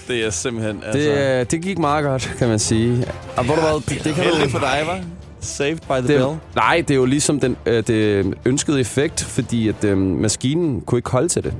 Det 0.08 0.26
er 0.26 0.30
simpelthen... 0.30 0.84
Altså, 0.86 1.00
Det, 1.00 1.40
øh, 1.40 1.46
det 1.52 1.62
gik 1.62 1.78
meget 1.78 2.04
godt, 2.06 2.36
kan 2.38 2.48
man 2.50 2.60
sige. 2.60 3.06
Og 3.38 3.44
hvor 3.46 3.56
du 3.56 3.62
hvad, 3.62 3.82
det 4.04 4.16
kan 4.16 4.24
heldigt 4.24 4.44
du... 4.46 4.50
for 4.50 4.60
dig, 4.60 4.82
var? 4.86 5.00
Saved 5.40 5.78
by 5.78 5.92
the 5.92 5.98
Det, 5.98 6.08
bell. 6.08 6.38
nej, 6.56 6.84
det 6.88 6.92
er 6.92 6.96
jo 6.96 7.06
ligesom 7.06 7.40
den, 7.40 7.58
øh, 7.66 7.84
det 7.88 8.34
ønskede 8.46 8.80
effekt, 8.80 9.24
fordi 9.24 9.68
at 9.70 9.84
øh, 9.84 9.98
maskinen 9.98 10.82
kunne 10.82 11.00
ikke 11.00 11.10
holde 11.12 11.28
til 11.28 11.44
det. 11.44 11.54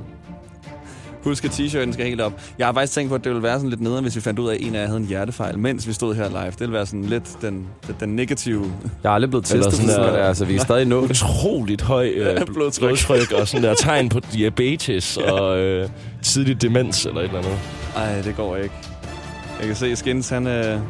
Husk, 1.26 1.44
at 1.44 1.50
t-shirten 1.50 1.92
skal 1.92 2.06
helt 2.06 2.20
op. 2.20 2.32
Jeg 2.58 2.66
har 2.66 2.72
faktisk 2.74 2.92
tænkt 2.92 3.08
på, 3.08 3.14
at 3.14 3.24
det 3.24 3.30
ville 3.32 3.42
være 3.42 3.54
sådan 3.56 3.70
lidt 3.70 3.80
nederen, 3.80 4.02
hvis 4.04 4.16
vi 4.16 4.20
fandt 4.20 4.38
ud 4.38 4.48
af, 4.48 4.54
at 4.54 4.60
en 4.60 4.74
af 4.74 4.80
jer 4.80 4.86
havde 4.86 5.00
en 5.00 5.06
hjertefejl, 5.06 5.58
mens 5.58 5.88
vi 5.88 5.92
stod 5.92 6.14
her 6.14 6.28
live. 6.28 6.40
Det 6.50 6.60
ville 6.60 6.72
være 6.72 6.86
sådan 6.86 7.04
lidt 7.04 7.24
den, 7.42 7.66
den, 7.86 7.96
den 8.00 8.16
negative... 8.16 8.62
Jeg 9.02 9.10
har 9.10 9.14
aldrig 9.14 9.30
blevet 9.30 9.44
testet 9.44 9.72
sådan 9.74 9.88
sådan 9.88 10.04
der- 10.04 10.16
der, 10.16 10.24
altså 10.28 10.44
vi 10.44 10.56
er 10.56 10.60
stadig 10.60 10.84
nået. 10.86 11.10
Utroligt 11.10 11.82
høj 11.82 12.06
øh, 12.14 12.26
Ja, 12.26 12.34
bl- 12.34 12.52
blodtryk. 12.52 12.88
blodtryk 12.88 13.32
og 13.32 13.48
sådan 13.48 13.64
der 13.64 13.74
tegn 13.84 14.08
på 14.08 14.20
diabetes 14.32 15.16
og 15.16 15.58
øh, 15.58 15.88
tidlig 16.22 16.62
demens 16.62 17.06
eller 17.06 17.20
et 17.20 17.24
eller 17.24 17.38
andet. 17.38 17.58
Ej, 17.96 18.20
det 18.20 18.36
går 18.36 18.56
ikke. 18.56 18.74
Jeg 19.58 19.66
kan 19.66 19.76
se, 19.76 19.96
Skins, 19.96 20.28
han... 20.28 20.46
Øh, 20.46 20.64
Det 20.64 20.80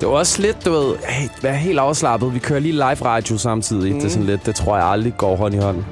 Det 0.00 0.08
var 0.08 0.14
også 0.14 0.42
lidt, 0.42 0.64
du 0.64 0.70
ved, 0.72 0.94
hey, 1.08 1.28
vær 1.42 1.52
helt 1.52 1.78
afslappet. 1.78 2.34
Vi 2.34 2.38
kører 2.38 2.60
lige 2.60 2.72
live 2.72 2.84
radio 3.04 3.38
samtidig. 3.38 3.92
Mm. 3.92 3.98
Det 3.98 4.06
er 4.06 4.10
sådan 4.10 4.26
lidt, 4.26 4.46
det 4.46 4.54
tror 4.54 4.76
jeg 4.76 4.86
aldrig 4.86 5.16
går 5.16 5.36
hånd 5.36 5.54
i 5.54 5.58
hånd. 5.58 5.84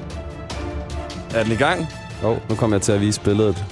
Er 1.35 1.43
den 1.43 1.51
i 1.51 1.55
gang? 1.55 1.87
Jo, 2.23 2.29
oh, 2.29 2.37
nu 2.49 2.55
kommer 2.55 2.77
jeg 2.77 2.81
til 2.81 2.91
at 2.91 3.01
vise 3.01 3.21
billedet. 3.21 3.65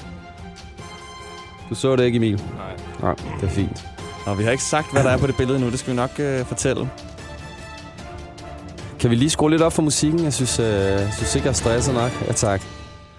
Du 1.72 1.76
så 1.76 1.96
det 1.96 2.06
ikke, 2.06 2.16
Emil? 2.16 2.36
Nej. 2.36 2.76
Nej, 3.02 3.16
det 3.42 3.50
er 3.50 3.52
fint. 3.52 3.86
Og 4.26 4.40
vi 4.40 4.44
har 4.44 4.52
ikke 4.52 4.64
sagt, 4.64 4.92
hvad 4.92 5.04
der 5.04 5.10
er 5.10 5.18
på 5.18 5.28
det 5.28 5.38
billede 5.38 5.60
nu. 5.60 5.70
Det 5.70 5.80
skal 5.80 5.92
vi 5.92 5.96
nok 5.96 6.20
øh, 6.20 6.46
fortælle. 6.46 6.90
Kan 9.00 9.10
vi 9.10 9.16
lige 9.16 9.30
skrue 9.30 9.50
lidt 9.50 9.62
op 9.62 9.74
for 9.74 9.82
musikken? 9.82 10.24
Jeg 10.24 10.34
synes, 10.34 10.60
øh, 10.60 10.66
jeg 10.66 11.10
synes 11.14 11.36
ikke, 11.36 11.46
jeg 11.46 11.52
er 11.52 11.56
stresset 11.56 11.94
nok. 11.94 12.12
Ja, 12.28 12.34
tak. 12.34 12.62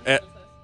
Ja, 0.07 0.17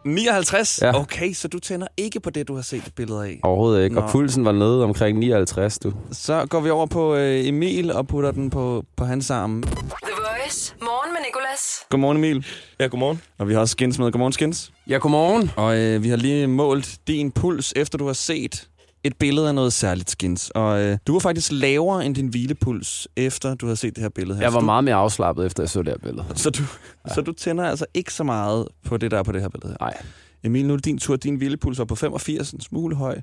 59? 0.05 0.79
Ja. 0.83 1.01
Okay, 1.01 1.33
så 1.33 1.49
du 1.49 1.59
tænder 1.59 1.87
ikke 1.97 2.21
på 2.21 2.31
det, 2.31 2.49
du 2.49 2.55
har 2.55 2.63
set 2.63 2.87
et 2.87 2.95
billede 2.95 3.25
af. 3.25 3.41
Overhovedet 3.43 3.85
ikke. 3.85 3.97
Nå. 3.97 4.01
Og 4.03 4.11
pulsen 4.11 4.45
var 4.45 4.53
nede 4.53 4.85
omkring 4.85 5.19
59, 5.19 5.79
du. 5.79 5.93
Så 6.13 6.47
går 6.51 6.61
vi 6.61 6.71
over 6.71 6.87
på 6.87 7.15
øh, 7.15 7.49
Emil 7.49 7.93
og 7.93 8.07
putter 8.07 8.31
den 8.31 8.51
på, 8.51 8.85
på 8.97 9.05
hans 9.05 9.31
arm. 9.31 9.63
The 9.63 10.18
Voice. 10.49 10.75
Morgen 10.81 11.13
med 11.13 11.21
Nicolas. 11.27 11.87
Godmorgen, 11.91 12.17
Emil. 12.17 12.47
Ja, 12.81 12.87
godmorgen. 12.87 13.23
Og 13.39 13.49
vi 13.49 13.53
har 13.53 13.61
også 13.61 13.73
Skins 13.73 13.99
med. 13.99 14.13
Godmorgen, 14.13 14.33
Skins. 14.33 14.73
Ja, 14.89 14.97
godmorgen. 14.97 15.51
Og 15.57 15.79
øh, 15.79 16.03
vi 16.03 16.09
har 16.09 16.17
lige 16.17 16.47
målt 16.47 16.99
din 17.07 17.33
puls, 17.33 17.73
efter 17.77 17.99
du 17.99 18.07
har 18.07 18.13
set 18.13 18.69
et 19.05 19.17
billede 19.17 19.49
af 19.49 19.55
noget 19.55 19.73
særligt, 19.73 20.11
Skins. 20.11 20.51
Og 20.51 20.81
øh, 20.81 20.99
du 21.07 21.13
var 21.13 21.19
faktisk 21.21 21.53
lavere 21.53 22.07
end 22.07 22.15
din 22.15 22.29
hvilepuls, 22.29 23.09
efter 23.17 23.55
du 23.55 23.67
havde 23.67 23.77
set 23.77 23.95
det 23.97 24.03
her 24.03 24.09
billede 24.09 24.39
her. 24.39 24.45
Jeg 24.45 24.53
var 24.53 24.61
du, 24.61 24.67
meget 24.67 24.85
mere 24.85 24.95
afslappet, 24.95 25.47
efter 25.47 25.63
jeg 25.63 25.71
så 25.71 25.83
det 25.83 25.89
her 25.89 25.99
billede. 25.99 26.27
Så 26.35 26.51
du, 26.51 26.63
ja. 27.09 27.15
så 27.15 27.21
du 27.21 27.33
tænder 27.33 27.65
altså 27.65 27.87
ikke 27.95 28.13
så 28.15 28.25
meget 28.25 28.69
på 28.87 28.97
det, 28.97 29.11
der 29.11 29.19
er 29.19 29.23
på 29.23 29.33
det 29.33 29.41
her 29.41 29.49
billede 29.49 29.77
her. 29.81 29.87
Nej. 29.87 30.03
Emil, 30.45 30.67
nu 30.67 30.73
er 30.73 30.77
det 30.77 30.85
din 30.85 30.99
tur. 30.99 31.17
Din 31.17 31.35
hvilepuls 31.37 31.79
var 31.79 31.85
på 31.85 31.95
85, 31.95 32.51
en 32.51 32.61
smule 32.61 32.97
høj. 32.97 33.17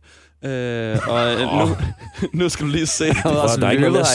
Øh, 0.46 0.98
og 1.08 1.34
øh, 1.34 1.40
nu, 1.40 1.76
nu 2.44 2.50
skal 2.50 2.66
du 2.66 2.72
lige 2.72 2.86
se... 2.86 3.06
der 3.60 3.68
er 3.68 3.72
ikke 3.72 3.90
noget 3.90 4.06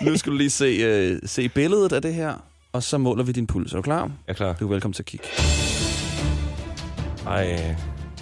nu 0.06 0.16
skal 0.16 0.32
du 0.32 0.36
lige 0.36 0.50
se, 0.50 0.64
øh, 0.64 1.18
se 1.26 1.48
billedet 1.48 1.92
af 1.92 2.02
det 2.02 2.14
her, 2.14 2.34
og 2.72 2.82
så 2.82 2.98
måler 2.98 3.24
vi 3.24 3.32
din 3.32 3.46
puls. 3.46 3.72
Er 3.72 3.76
du 3.76 3.82
klar? 3.82 4.02
Jeg 4.02 4.10
er 4.26 4.32
klar. 4.32 4.52
Du 4.52 4.64
er 4.66 4.68
velkommen 4.70 4.92
til 4.92 5.02
at 5.02 5.06
kigge. 5.06 5.26
Ej, 7.26 7.74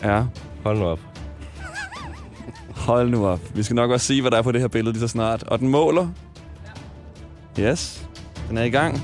Ja, 0.05 0.23
hold 0.65 0.79
nu 0.79 0.85
op. 0.85 1.01
hold 2.71 3.11
nu 3.11 3.27
op. 3.27 3.41
Vi 3.55 3.63
skal 3.63 3.75
nok 3.75 3.91
også 3.91 4.07
sige, 4.07 4.21
hvad 4.21 4.31
der 4.31 4.39
er 4.39 4.43
på 4.43 4.53
det 4.53 4.61
her 4.61 4.69
billede 4.69 4.93
lige 4.93 5.01
så 5.01 5.09
snart. 5.09 5.43
Og 5.43 5.59
den 5.59 5.69
måler. 5.69 6.09
Yes, 7.61 8.07
den 8.49 8.59
er 8.59 8.63
i 8.65 8.71
gang. 8.71 9.03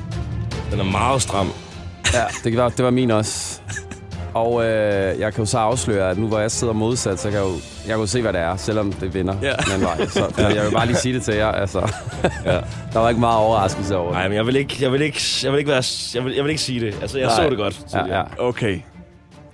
Den 0.70 0.80
er 0.80 0.84
meget 0.84 1.22
stram. 1.22 1.48
Ja, 2.14 2.24
det 2.44 2.56
var, 2.56 2.68
det 2.68 2.84
var 2.84 2.90
min 2.90 3.10
også. 3.10 3.60
Og 4.34 4.64
øh, 4.64 5.20
jeg 5.20 5.34
kan 5.34 5.44
jo 5.44 5.46
så 5.50 5.58
afsløre, 5.58 6.10
at 6.10 6.18
nu 6.18 6.26
hvor 6.26 6.38
jeg 6.38 6.50
sidder 6.50 6.72
modsat, 6.72 7.20
så 7.20 7.30
kan 7.30 7.38
jeg 7.38 7.46
jo, 7.46 7.52
jeg 7.52 7.88
kan 7.88 7.96
jo 7.98 8.06
se, 8.06 8.22
hvad 8.22 8.32
det 8.32 8.40
er, 8.40 8.56
selvom 8.56 8.92
det 8.92 9.14
vinder 9.14 9.34
Ja. 9.42 9.52
den 9.74 9.82
vej. 9.82 10.06
Så 10.06 10.24
ja. 10.38 10.46
jeg 10.54 10.64
vil 10.64 10.70
bare 10.72 10.86
lige 10.86 10.96
sige 10.96 11.14
det 11.14 11.22
til 11.22 11.34
jer. 11.34 11.46
Altså, 11.48 11.92
ja. 12.44 12.52
Der 12.92 12.98
var 12.98 13.08
ikke 13.08 13.20
meget 13.20 13.38
overraskelse 13.38 13.96
over 13.96 14.06
det. 14.08 14.14
Nej, 14.18 14.28
men 14.28 14.36
jeg 14.36 14.46
vil 14.46 14.56
ikke, 14.56 14.76
jeg 14.80 14.92
vil 14.92 15.00
ikke, 15.02 15.20
jeg 15.44 15.52
vil 15.52 15.58
ikke, 15.58 15.70
være, 15.70 15.82
jeg 16.14 16.24
vil, 16.24 16.34
jeg 16.34 16.44
vil 16.44 16.50
ikke 16.50 16.62
sige 16.62 16.80
det. 16.80 16.94
Altså, 17.02 17.18
jeg 17.18 17.26
Nej. 17.26 17.36
så 17.36 17.50
det 17.50 17.58
godt. 17.58 17.80
Ja, 17.94 18.16
ja. 18.18 18.22
Okay. 18.38 18.80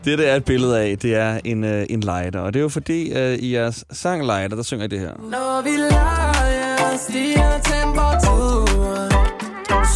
Det, 0.05 0.19
der 0.19 0.25
er 0.27 0.37
et 0.37 0.45
billede 0.45 0.81
af, 0.81 0.99
det 1.03 1.15
er 1.17 1.39
en, 1.45 1.65
øh, 1.65 1.87
en 1.91 2.01
lighter. 2.01 2.41
Og 2.41 2.55
det 2.55 2.61
er 2.61 2.63
jo 2.63 2.69
fordi, 2.69 3.13
øh, 3.13 3.35
i 3.39 3.55
jeres 3.55 3.85
sang 3.93 4.23
Lighter, 4.27 4.57
der 4.57 4.63
synger 4.63 4.85
I 4.85 4.89
det 4.89 5.01
her. 5.01 5.11
Når 5.31 5.63
vi 5.63 5.71
leger, 5.71 6.97
stiger 6.97 7.51
temperaturen. 7.63 8.40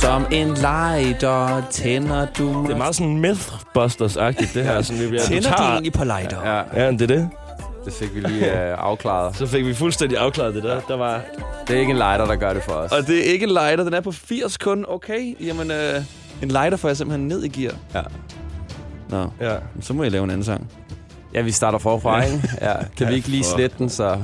Som 0.01 0.27
en 0.33 0.49
lighter 0.55 1.63
tænder 1.71 2.27
du... 2.39 2.63
Det 2.67 2.73
er 2.73 2.77
meget 2.77 2.95
sådan 2.95 3.25
Mythbusters-agtigt, 3.25 4.55
det 4.55 4.65
her. 4.65 4.83
Sådan, 4.83 5.09
bliver, 5.09 5.23
du 5.23 5.29
Tænder 5.29 5.43
tager- 5.43 5.57
de 5.57 5.63
egentlig 5.73 5.93
på 5.93 6.05
lighter? 6.05 6.39
Ja, 6.57 6.85
Ja, 6.85 6.91
det 6.91 7.03
er 7.03 7.07
det. 7.07 7.29
det 7.85 7.93
fik 7.93 8.15
vi 8.15 8.21
lige 8.21 8.53
øh, 8.71 8.77
afklaret. 8.79 9.37
Så 9.37 9.47
fik 9.47 9.67
vi 9.67 9.75
fuldstændig 9.75 10.19
afklaret 10.19 10.55
det 10.55 10.63
der. 10.63 10.81
Der 10.81 10.97
var... 10.97 11.21
Det 11.69 11.77
er 11.77 11.81
ikke 11.81 11.91
en 11.91 11.97
lighter, 11.99 12.27
der 12.27 12.37
gør 12.37 12.53
det 12.53 12.63
for 12.63 12.73
os. 12.73 12.93
Og 12.93 13.07
det 13.07 13.19
er 13.29 13.33
ikke 13.33 13.45
en 13.45 13.51
lighter, 13.53 13.85
den 13.85 13.95
er 13.95 14.01
på 14.01 14.13
80 14.13 14.57
kun. 14.57 14.85
Okay, 14.89 15.37
jamen 15.47 15.71
øh, 15.71 15.95
en 16.43 16.49
lighter 16.49 16.77
får 16.77 16.89
jeg 16.89 16.97
simpelthen 16.97 17.29
ned 17.29 17.45
i 17.45 17.49
gear. 17.49 17.75
Ja. 17.95 18.03
Nå, 19.11 19.27
Ja. 19.41 19.55
så 19.81 19.93
må 19.95 20.03
jeg 20.03 20.13
lave 20.13 20.25
en 20.25 20.31
anden 20.31 20.45
sang. 20.45 20.71
Ja, 21.35 21.41
vi 21.41 21.51
starter 21.51 21.79
forfra, 21.79 22.17
Ja. 22.19 22.23
ikke? 22.33 22.49
Ja. 22.61 22.75
Kan 22.99 23.09
vi 23.09 23.15
ikke 23.15 23.29
lige 23.29 23.45
for- 23.45 23.57
slette 23.57 23.77
den, 23.79 23.89
så 23.89 24.17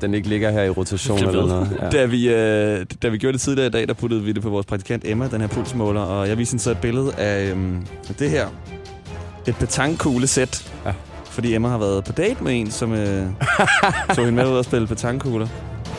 den 0.00 0.14
ikke 0.14 0.28
ligger 0.28 0.50
her 0.50 0.62
i 0.62 0.70
rotation 0.70 1.18
er 1.18 1.28
eller 1.28 1.46
noget? 1.46 1.78
Ja. 1.82 1.88
Da, 1.88 2.04
vi, 2.04 2.28
øh, 2.28 2.86
da 3.02 3.08
vi 3.08 3.18
gjorde 3.18 3.32
det 3.32 3.40
tidligere 3.40 3.66
i 3.66 3.70
dag, 3.70 3.88
der 3.88 3.94
puttede 3.94 4.22
vi 4.22 4.32
det 4.32 4.42
på 4.42 4.50
vores 4.50 4.66
praktikant 4.66 5.04
Emma, 5.06 5.28
den 5.28 5.40
her 5.40 5.48
pulsmåler, 5.48 6.00
og 6.00 6.28
jeg 6.28 6.38
viste 6.38 6.52
hende 6.52 6.62
så 6.62 6.70
et 6.70 6.78
billede 6.78 7.14
af 7.14 7.50
øhm, 7.50 7.86
det 8.18 8.30
her. 8.30 8.48
Et 9.48 9.56
petankkugle-sæt. 9.56 10.72
Ja. 10.86 10.92
Fordi 11.24 11.54
Emma 11.54 11.68
har 11.68 11.78
været 11.78 12.04
på 12.04 12.12
date 12.12 12.44
med 12.44 12.60
en, 12.60 12.70
som 12.70 12.92
øh, 12.92 13.26
tog 14.14 14.24
hende 14.24 14.32
med 14.32 14.46
ud 14.48 14.56
og 14.56 14.64
spille 14.64 14.86
petankugler. 14.86 15.48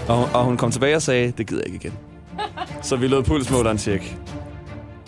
Og, 0.08 0.30
og 0.34 0.44
hun 0.44 0.58
kom 0.58 0.72
tilbage 0.72 0.96
og 0.96 1.02
sagde, 1.02 1.34
det 1.38 1.48
gider 1.48 1.62
jeg 1.66 1.74
ikke 1.74 1.88
igen. 1.88 1.98
Så 2.82 2.96
vi 2.96 3.08
lod 3.08 3.24
pulsmåleren 3.24 3.78
tjekke. 3.78 4.18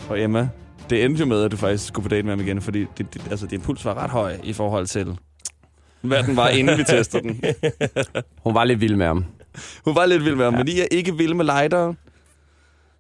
Og 0.10 0.21
Emma, 0.21 0.49
det 0.89 1.06
endte 1.06 1.19
jo 1.19 1.25
med, 1.25 1.43
at 1.43 1.51
du 1.51 1.58
faktisk 1.58 1.88
skulle 1.88 2.03
på 2.03 2.10
date 2.10 2.23
med 2.23 2.32
ham 2.32 2.39
igen, 2.39 2.62
fordi 2.62 2.86
det, 2.97 3.13
det, 3.13 3.21
altså, 3.32 3.47
din 3.47 3.62
puls 3.62 3.86
var 3.86 4.03
ret 4.03 4.10
høj 4.10 4.38
i 4.43 4.53
forhold 4.53 4.88
til, 4.88 5.17
hvad 6.04 6.24
den 6.24 6.36
var, 6.36 6.50
inden 6.50 6.78
vi 6.78 6.84
testede 6.84 7.24
den. 7.24 7.44
Hun 8.44 8.54
var 8.56 8.63
lidt 8.63 8.82
vild 8.82 8.96
med 8.96 9.06
ham. 9.06 9.26
Hun 9.86 9.96
var 9.96 10.06
lidt 10.06 10.26
vild 10.26 10.36
med 10.36 10.46
ham, 10.46 10.54
ja. 10.54 10.58
men 10.58 10.68
I 10.68 10.80
er 10.80 10.86
ikke 10.92 11.16
vilde 11.18 11.36
med 11.36 11.46
lighter. 11.46 11.94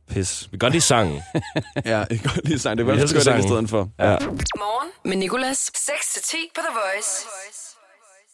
Pis. 0.09 0.43
Vi 0.45 0.49
kan 0.51 0.59
godt 0.59 0.73
lide 0.73 0.81
sangen. 0.81 1.21
Ja, 1.85 1.97
jeg 1.97 2.07
kan 2.09 2.31
godt 2.35 2.47
lide 2.47 2.59
sang. 2.59 2.77
Det 2.77 2.85
Vi 2.85 2.91
var 2.91 2.97
godt 2.97 3.11
i 3.11 3.19
sangen. 3.21 3.47
stedet 3.47 3.69
for. 3.69 3.89
Ja. 3.99 4.09
Morgen 4.57 4.89
med 5.05 5.17
Nicolas. 5.17 5.71
6-10 5.77 6.35
på 6.55 6.61
The 6.67 6.73
Voice. 6.73 7.27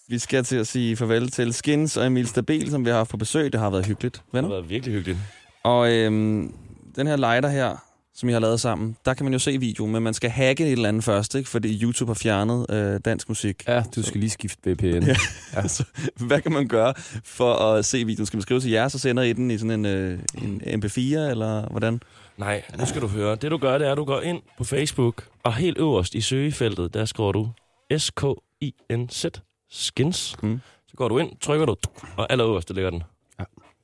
Vi 0.09 0.19
skal 0.19 0.43
til 0.43 0.55
at 0.57 0.67
sige 0.67 0.95
farvel 0.97 1.31
til 1.31 1.53
Skins 1.53 1.97
og 1.97 2.05
Emil 2.05 2.27
Stabil, 2.27 2.71
som 2.71 2.85
vi 2.85 2.89
har 2.89 2.97
haft 2.97 3.09
på 3.09 3.17
besøg. 3.17 3.51
Det 3.53 3.59
har 3.59 3.69
været 3.69 3.85
hyggeligt, 3.85 4.15
Det 4.15 4.23
venner. 4.33 4.49
har 4.49 4.55
været 4.55 4.69
virkelig 4.69 4.93
hyggeligt. 4.95 5.19
Og 5.63 5.91
øhm, 5.91 6.53
den 6.95 7.07
her 7.07 7.15
lighter 7.17 7.49
her, 7.49 7.77
som 8.19 8.29
I 8.29 8.31
har 8.31 8.39
lavet 8.39 8.59
sammen, 8.59 8.97
der 9.05 9.13
kan 9.13 9.23
man 9.23 9.33
jo 9.33 9.39
se 9.39 9.57
videoen, 9.59 9.91
men 9.91 10.03
man 10.03 10.13
skal 10.13 10.29
hacke 10.29 10.65
et 10.65 10.71
eller 10.71 10.89
andet 10.89 11.03
først, 11.03 11.35
ikke? 11.35 11.49
fordi 11.49 11.83
YouTube 11.83 12.09
har 12.09 12.13
fjernet 12.13 12.65
øh, 12.69 12.99
dansk 13.05 13.29
musik. 13.29 13.67
Ja, 13.67 13.83
du 13.95 14.03
skal 14.03 14.19
lige 14.19 14.29
skifte 14.29 14.71
VPN. 14.71 14.85
Ja. 14.85 15.15
Ja. 15.55 15.67
Så, 15.67 15.83
hvad 16.15 16.41
kan 16.41 16.51
man 16.51 16.67
gøre 16.67 16.93
for 17.23 17.53
at 17.53 17.85
se 17.85 18.05
videoen? 18.05 18.25
Skal 18.25 18.37
man 18.37 18.41
skrive 18.41 18.59
til 18.59 18.71
jer, 18.71 18.87
så 18.87 18.99
sender 18.99 19.23
I 19.23 19.33
den 19.33 19.51
i 19.51 19.57
sådan 19.57 19.71
en, 19.71 19.85
øh, 19.85 20.19
en 20.41 20.61
MP4, 20.65 20.99
eller 20.99 21.69
hvordan? 21.69 22.01
Nej, 22.37 22.63
nu 22.79 22.85
skal 22.85 23.01
du 23.01 23.07
høre. 23.07 23.35
Det 23.35 23.51
du 23.51 23.57
gør, 23.57 23.77
det 23.77 23.87
er, 23.87 23.91
at 23.91 23.97
du 23.97 24.03
går 24.03 24.21
ind 24.21 24.41
på 24.57 24.63
Facebook, 24.63 25.27
og 25.43 25.53
helt 25.53 25.77
øverst 25.77 26.15
i 26.15 26.21
søgefeltet, 26.21 26.93
der 26.93 27.05
skriver 27.05 27.31
du 27.31 27.49
S-K-I-N-Z, 27.97 29.25
skins. 29.69 30.35
Mm. 30.43 30.59
Så 30.87 30.93
går 30.95 31.07
du 31.07 31.17
ind, 31.17 31.31
trykker 31.41 31.65
du, 31.65 31.75
og 32.17 32.31
allerøverst, 32.31 32.67
der 32.67 32.73
ligger 32.73 32.89
den. 32.89 33.03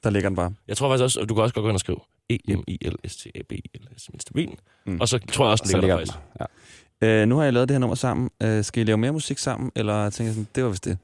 Der 0.03 0.09
ligger 0.09 0.29
den 0.29 0.35
bare. 0.35 0.53
Jeg 0.67 0.77
tror 0.77 0.89
faktisk 0.89 1.03
også, 1.03 1.19
at 1.19 1.29
du 1.29 1.33
kan 1.33 1.43
også 1.43 1.53
godt 1.55 1.63
gå 1.63 1.69
ind 1.69 1.75
og 1.75 1.79
skrive 1.79 1.99
E-M-I-L-S-T-A-B-I-L-S, 2.29 4.09
Mr. 4.13 4.31
Bean. 4.33 4.55
Mm. 4.85 5.01
Og 5.01 5.07
så 5.07 5.19
tror 5.31 5.45
jeg 5.45 5.51
også, 5.51 5.63
den 5.71 5.81
ligger 5.81 5.97
der 5.97 6.05
faktisk. 6.05 6.17
Ja. 7.01 7.21
Øh, 7.21 7.27
nu 7.27 7.35
har 7.37 7.43
jeg 7.43 7.53
lavet 7.53 7.69
det 7.69 7.75
her 7.75 7.79
nummer 7.79 7.95
sammen. 7.95 8.29
Øh, 8.43 8.63
skal 8.63 8.81
I 8.81 8.85
lave 8.85 8.97
mere 8.97 9.11
musik 9.13 9.37
sammen, 9.37 9.71
eller 9.75 10.09
tænker 10.09 10.27
jeg 10.27 10.33
sådan, 10.33 10.47
det 10.55 10.63
var 10.63 10.69
vist 10.69 10.85
det? 10.85 10.97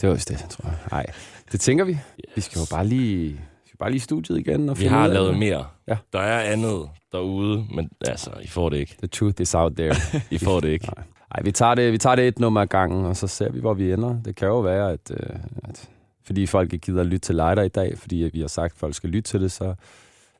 Det 0.00 0.08
var 0.08 0.14
vist 0.14 0.28
det, 0.28 0.46
tror 0.50 0.68
jeg. 0.68 0.78
Nej, 0.90 1.06
det 1.52 1.60
tænker 1.60 1.84
vi. 1.84 1.98
Vi 2.34 2.40
skal 2.40 2.58
jo 2.60 2.66
bare 2.70 2.86
lige, 2.86 3.28
vi 3.32 3.38
skal 3.66 3.76
bare 3.78 3.90
lige 3.90 3.96
i 3.96 4.00
studiet 4.00 4.38
igen. 4.38 4.68
Og 4.68 4.76
Vi 4.76 4.80
finde 4.82 4.94
har 4.94 5.06
lavet 5.06 5.30
det. 5.30 5.38
mere. 5.38 5.66
Ja. 5.88 5.96
Der 6.12 6.18
er 6.20 6.52
andet 6.52 6.88
derude, 7.12 7.66
men 7.74 7.90
altså, 8.06 8.30
I 8.42 8.46
får 8.48 8.68
det 8.68 8.76
ikke. 8.76 8.94
The 8.98 9.06
truth 9.06 9.40
is 9.42 9.54
out 9.54 9.72
there. 9.76 9.94
I 10.30 10.38
får 10.38 10.60
det 10.60 10.68
ikke. 10.68 10.86
Nej, 10.96 11.04
Ej, 11.34 11.42
vi 11.42 11.52
tager 11.52 11.74
det, 11.74 11.92
vi 11.92 11.98
tager 11.98 12.16
det 12.16 12.28
et 12.28 12.38
nummer 12.38 12.60
ad 12.60 12.66
gangen, 12.66 13.04
og 13.04 13.16
så 13.16 13.26
ser 13.26 13.50
vi, 13.50 13.60
hvor 13.60 13.74
vi 13.74 13.92
ender. 13.92 14.22
Det 14.24 14.36
kan 14.36 14.48
jo 14.48 14.60
være, 14.60 14.92
at, 14.92 15.10
øh, 15.10 15.36
at 15.64 15.88
fordi 16.24 16.46
folk 16.46 16.72
ikke 16.72 16.86
gider 16.86 17.00
at 17.00 17.06
lytte 17.06 17.18
til 17.18 17.34
Lighter 17.34 17.62
i 17.62 17.68
dag, 17.68 17.98
fordi 17.98 18.30
vi 18.32 18.40
har 18.40 18.48
sagt, 18.48 18.72
at 18.72 18.78
folk 18.78 18.94
skal 18.94 19.10
lytte 19.10 19.30
til 19.30 19.40
det, 19.40 19.52
så 19.52 19.74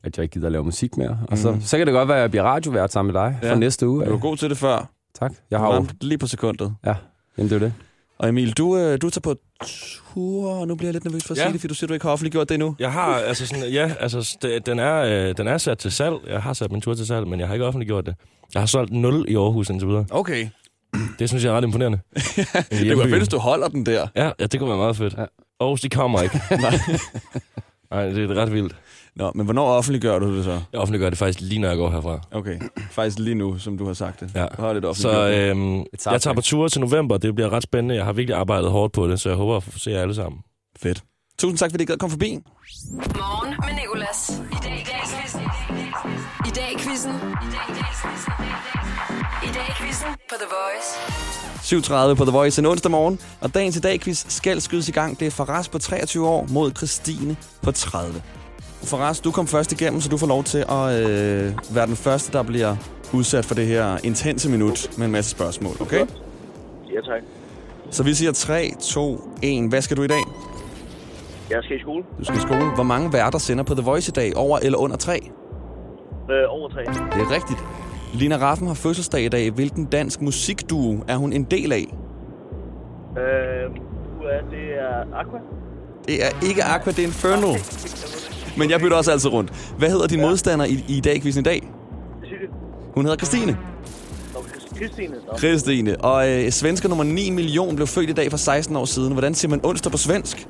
at 0.03 0.17
jeg 0.17 0.23
ikke 0.23 0.33
gider 0.33 0.45
at 0.45 0.51
lave 0.51 0.63
musik 0.63 0.97
mere. 0.97 1.19
Og 1.27 1.37
så, 1.37 1.51
Mhm. 1.51 1.61
så 1.61 1.77
kan 1.77 1.87
det 1.87 1.93
godt 1.93 2.07
være, 2.07 2.17
at 2.17 2.21
jeg 2.21 2.31
bliver 2.31 2.43
radiovært 2.43 2.91
sammen 2.91 3.13
med 3.13 3.21
dig 3.21 3.39
Ja. 3.43 3.51
for 3.51 3.55
næste 3.55 3.87
uge. 3.87 4.05
Du 4.05 4.09
var 4.11 4.17
god 4.17 4.37
til 4.37 4.49
det 4.49 4.57
før. 4.57 4.89
Tak. 5.19 5.31
Jeg 5.51 5.59
har 5.59 5.75
jo... 5.75 5.85
lige 6.01 6.17
på 6.17 6.27
sekundet. 6.27 6.73
Ja, 6.85 6.93
jamen 7.37 7.49
det 7.49 7.55
er 7.55 7.59
det. 7.59 7.73
Og 8.17 8.29
Emil, 8.29 8.51
du, 8.53 8.77
øh, 8.77 9.01
du 9.01 9.09
tager 9.09 9.21
på 9.21 9.35
tur, 10.13 10.51
og 10.51 10.67
nu 10.67 10.75
bliver 10.75 10.87
jeg 10.87 10.93
lidt 10.93 11.05
nervøs 11.05 11.23
for 11.23 11.33
at 11.33 11.37
Ja. 11.37 11.43
sige 11.43 11.53
det, 11.53 11.61
fordi 11.61 11.67
du 11.69 11.73
siger, 11.75 11.87
du 11.87 11.93
ikke 11.93 12.05
har 12.05 12.11
offentliggjort 12.11 12.49
det 12.49 12.55
endnu. 12.55 12.75
Jeg 12.79 12.91
har, 12.91 13.05
altså 13.15 13.47
sådan, 13.47 13.63
ja, 13.71 13.91
altså, 13.99 14.37
det, 14.41 14.65
den, 14.65 14.79
er, 14.79 14.95
øh, 15.29 15.37
den 15.37 15.47
er 15.47 15.57
sat 15.57 15.77
til 15.77 15.91
salg. 15.91 16.15
Jeg 16.27 16.41
har 16.41 16.53
sat 16.53 16.71
min 16.71 16.81
tur 16.81 16.93
til 16.93 17.07
salg, 17.07 17.27
men 17.27 17.39
jeg 17.39 17.47
har 17.47 17.53
ikke 17.55 17.65
offentliggjort 17.65 18.05
det. 18.05 18.15
Jeg 18.53 18.61
har 18.61 18.67
solgt 18.67 18.91
0 18.91 19.25
i 19.27 19.35
Aarhus 19.35 19.69
indtil 19.69 19.87
videre. 19.87 20.05
Okay. 20.11 20.47
Det 21.19 21.29
synes 21.29 21.43
jeg 21.43 21.51
er 21.53 21.57
ret 21.57 21.63
imponerende. 21.63 21.99
det 22.15 22.25
kunne 22.69 22.87
være 22.97 22.97
fedt, 22.97 23.17
hvis 23.17 23.27
du 23.27 23.37
holder 23.37 23.67
den 23.67 23.85
der. 23.85 24.07
Ja, 24.15 24.31
ja 24.39 24.45
det 24.45 24.59
kunne 24.59 24.69
være 24.69 24.77
meget 24.77 24.97
fedt. 24.97 25.13
Ja. 25.17 25.25
Aarhus, 25.59 25.81
de 25.81 25.89
kommer 25.89 26.21
ikke. 26.21 26.41
Nej. 26.51 26.79
Nej, 27.91 28.05
det 28.09 28.31
er 28.31 28.35
ret 28.35 28.53
vildt. 28.53 28.75
Nå, 29.15 29.31
men 29.35 29.45
hvornår 29.45 29.67
offentliggør 29.67 30.19
du 30.19 30.37
det 30.37 30.43
så? 30.43 30.61
Jeg 30.71 30.79
offentliggør 30.81 31.09
det 31.09 31.17
faktisk 31.17 31.41
lige, 31.41 31.59
når 31.59 31.67
jeg 31.67 31.77
går 31.77 31.91
herfra. 31.91 32.19
Okay, 32.31 32.59
faktisk 32.91 33.19
lige 33.19 33.35
nu, 33.35 33.57
som 33.59 33.77
du 33.77 33.85
har 33.85 33.93
sagt 33.93 34.19
det. 34.19 34.31
Ja. 34.35 34.45
Har 34.59 34.73
lidt 34.73 34.97
Så 34.97 35.27
det. 35.27 35.37
øhm, 35.37 35.77
jeg 36.11 36.21
tager 36.21 36.33
på 36.33 36.41
tur 36.41 36.67
til 36.67 36.81
november. 36.81 37.17
Det 37.17 37.35
bliver 37.35 37.49
ret 37.53 37.63
spændende. 37.63 37.95
Jeg 37.95 38.05
har 38.05 38.13
virkelig 38.13 38.37
arbejdet 38.37 38.71
hårdt 38.71 38.93
på 38.93 39.07
det, 39.07 39.19
så 39.21 39.29
jeg 39.29 39.35
håber 39.37 39.57
at 39.57 39.63
se 39.77 39.91
jer 39.91 40.01
alle 40.01 40.15
sammen. 40.15 40.41
Fedt. 40.77 41.03
Tusind 41.39 41.57
tak, 41.57 41.71
fordi 41.71 41.83
I 41.83 41.85
gad 41.85 41.97
komme 41.97 42.11
forbi. 42.11 42.31
Morgen 42.35 43.49
med 43.59 43.73
Nicolas. 43.81 44.41
I 44.51 44.55
dag 44.63 44.71
i 44.81 44.83
dag 44.85 45.01
I 46.47 46.51
dag 46.55 46.71
i 46.73 46.77
quizzen. 46.77 47.11
I 47.11 47.49
dag 47.55 47.65
i 47.69 47.73
quizzen. 47.79 48.11
I 49.43 49.47
dag 49.53 49.65
i 49.69 49.73
quizzen 49.81 50.07
på 50.29 50.35
The 50.41 50.49
Voice. 50.57 50.89
7.30 52.11 52.15
på 52.15 52.25
The 52.25 52.31
Voice 52.31 52.59
en 52.61 52.65
onsdag 52.65 52.91
morgen, 52.91 53.19
og 53.41 53.53
dagens 53.53 53.77
i 53.77 53.79
dag 53.79 53.99
quiz 54.01 54.25
skal 54.27 54.61
skydes 54.61 54.89
i 54.89 54.91
gang. 54.91 55.19
Det 55.19 55.27
er 55.27 55.31
Faraz 55.31 55.67
på 55.69 55.79
23 55.79 56.27
år 56.27 56.47
mod 56.49 56.71
Christine 56.77 57.35
på 57.61 57.71
30. 57.71 58.21
Faraz, 58.85 59.19
du 59.19 59.31
kom 59.31 59.47
først 59.47 59.71
igennem, 59.71 60.01
så 60.01 60.09
du 60.09 60.17
får 60.17 60.27
lov 60.27 60.43
til 60.43 60.57
at 60.57 61.09
øh, 61.09 61.53
være 61.75 61.87
den 61.87 61.95
første, 61.95 62.31
der 62.37 62.43
bliver 62.43 62.75
udsat 63.13 63.45
for 63.45 63.55
det 63.55 63.67
her 63.67 63.97
intense 64.03 64.49
minut 64.49 64.89
med 64.97 65.05
en 65.05 65.11
masse 65.11 65.31
spørgsmål, 65.31 65.75
okay? 65.81 65.99
Ja, 65.99 67.01
tak. 67.01 67.21
Så 67.91 68.03
vi 68.03 68.13
siger 68.13 68.31
3, 68.31 68.71
2, 68.81 69.29
1. 69.41 69.69
Hvad 69.69 69.81
skal 69.81 69.97
du 69.97 70.03
i 70.03 70.07
dag? 70.07 70.23
Jeg 71.49 71.59
skal 71.63 71.77
i 71.77 71.79
skole. 71.79 72.03
Du 72.19 72.25
skal 72.25 72.37
i 72.37 72.41
skole. 72.41 72.65
Hvor 72.75 72.83
mange 72.83 73.13
værter 73.13 73.39
sender 73.39 73.63
på 73.63 73.75
The 73.75 73.83
Voice 73.83 74.09
i 74.09 74.13
dag? 74.13 74.37
Over 74.37 74.59
eller 74.59 74.77
under 74.77 74.97
3? 74.97 75.13
Øh, 76.29 76.35
over 76.47 76.69
tre. 76.69 76.81
Det 76.81 77.21
er 77.21 77.31
rigtigt. 77.35 77.59
Lina 78.13 78.37
Raffen 78.37 78.67
har 78.67 78.73
fødselsdag 78.73 79.21
i 79.21 79.29
dag. 79.29 79.51
Hvilken 79.51 79.85
dansk 79.85 80.21
musikduo 80.21 81.03
er 81.07 81.15
hun 81.15 81.33
en 81.33 81.43
del 81.43 81.71
af? 81.71 81.85
Øh, 83.17 83.71
det 84.51 84.65
er 84.79 85.19
Aqua. 85.19 85.39
Det 86.07 86.25
er 86.25 86.29
ikke 86.47 86.63
Aqua, 86.63 86.91
det 86.91 86.99
er 86.99 87.03
Infernal. 87.03 87.59
Men 88.57 88.69
jeg 88.69 88.79
bytter 88.79 88.97
også 88.97 89.11
altid 89.11 89.29
rundt. 89.33 89.73
Hvad 89.77 89.89
hedder 89.89 90.07
din 90.07 90.21
modstander 90.21 90.65
i, 90.65 90.85
i 90.87 90.99
dag, 90.99 91.21
quizzen 91.21 91.41
i 91.41 91.43
dag? 91.43 91.71
Hun 92.95 93.05
hedder 93.05 93.17
Christine. 93.17 93.57
Christine. 94.75 95.15
Christine. 95.37 96.01
Og 96.01 96.29
øh, 96.29 96.51
svensker 96.51 96.89
nummer 96.89 97.03
9 97.03 97.29
million 97.29 97.75
blev 97.75 97.87
født 97.87 98.09
i 98.09 98.13
dag 98.13 98.31
for 98.31 98.37
16 98.37 98.75
år 98.75 98.85
siden. 98.85 99.11
Hvordan 99.11 99.35
siger 99.35 99.49
man 99.49 99.59
onsdag 99.63 99.91
på 99.91 99.97
svensk? 99.97 100.47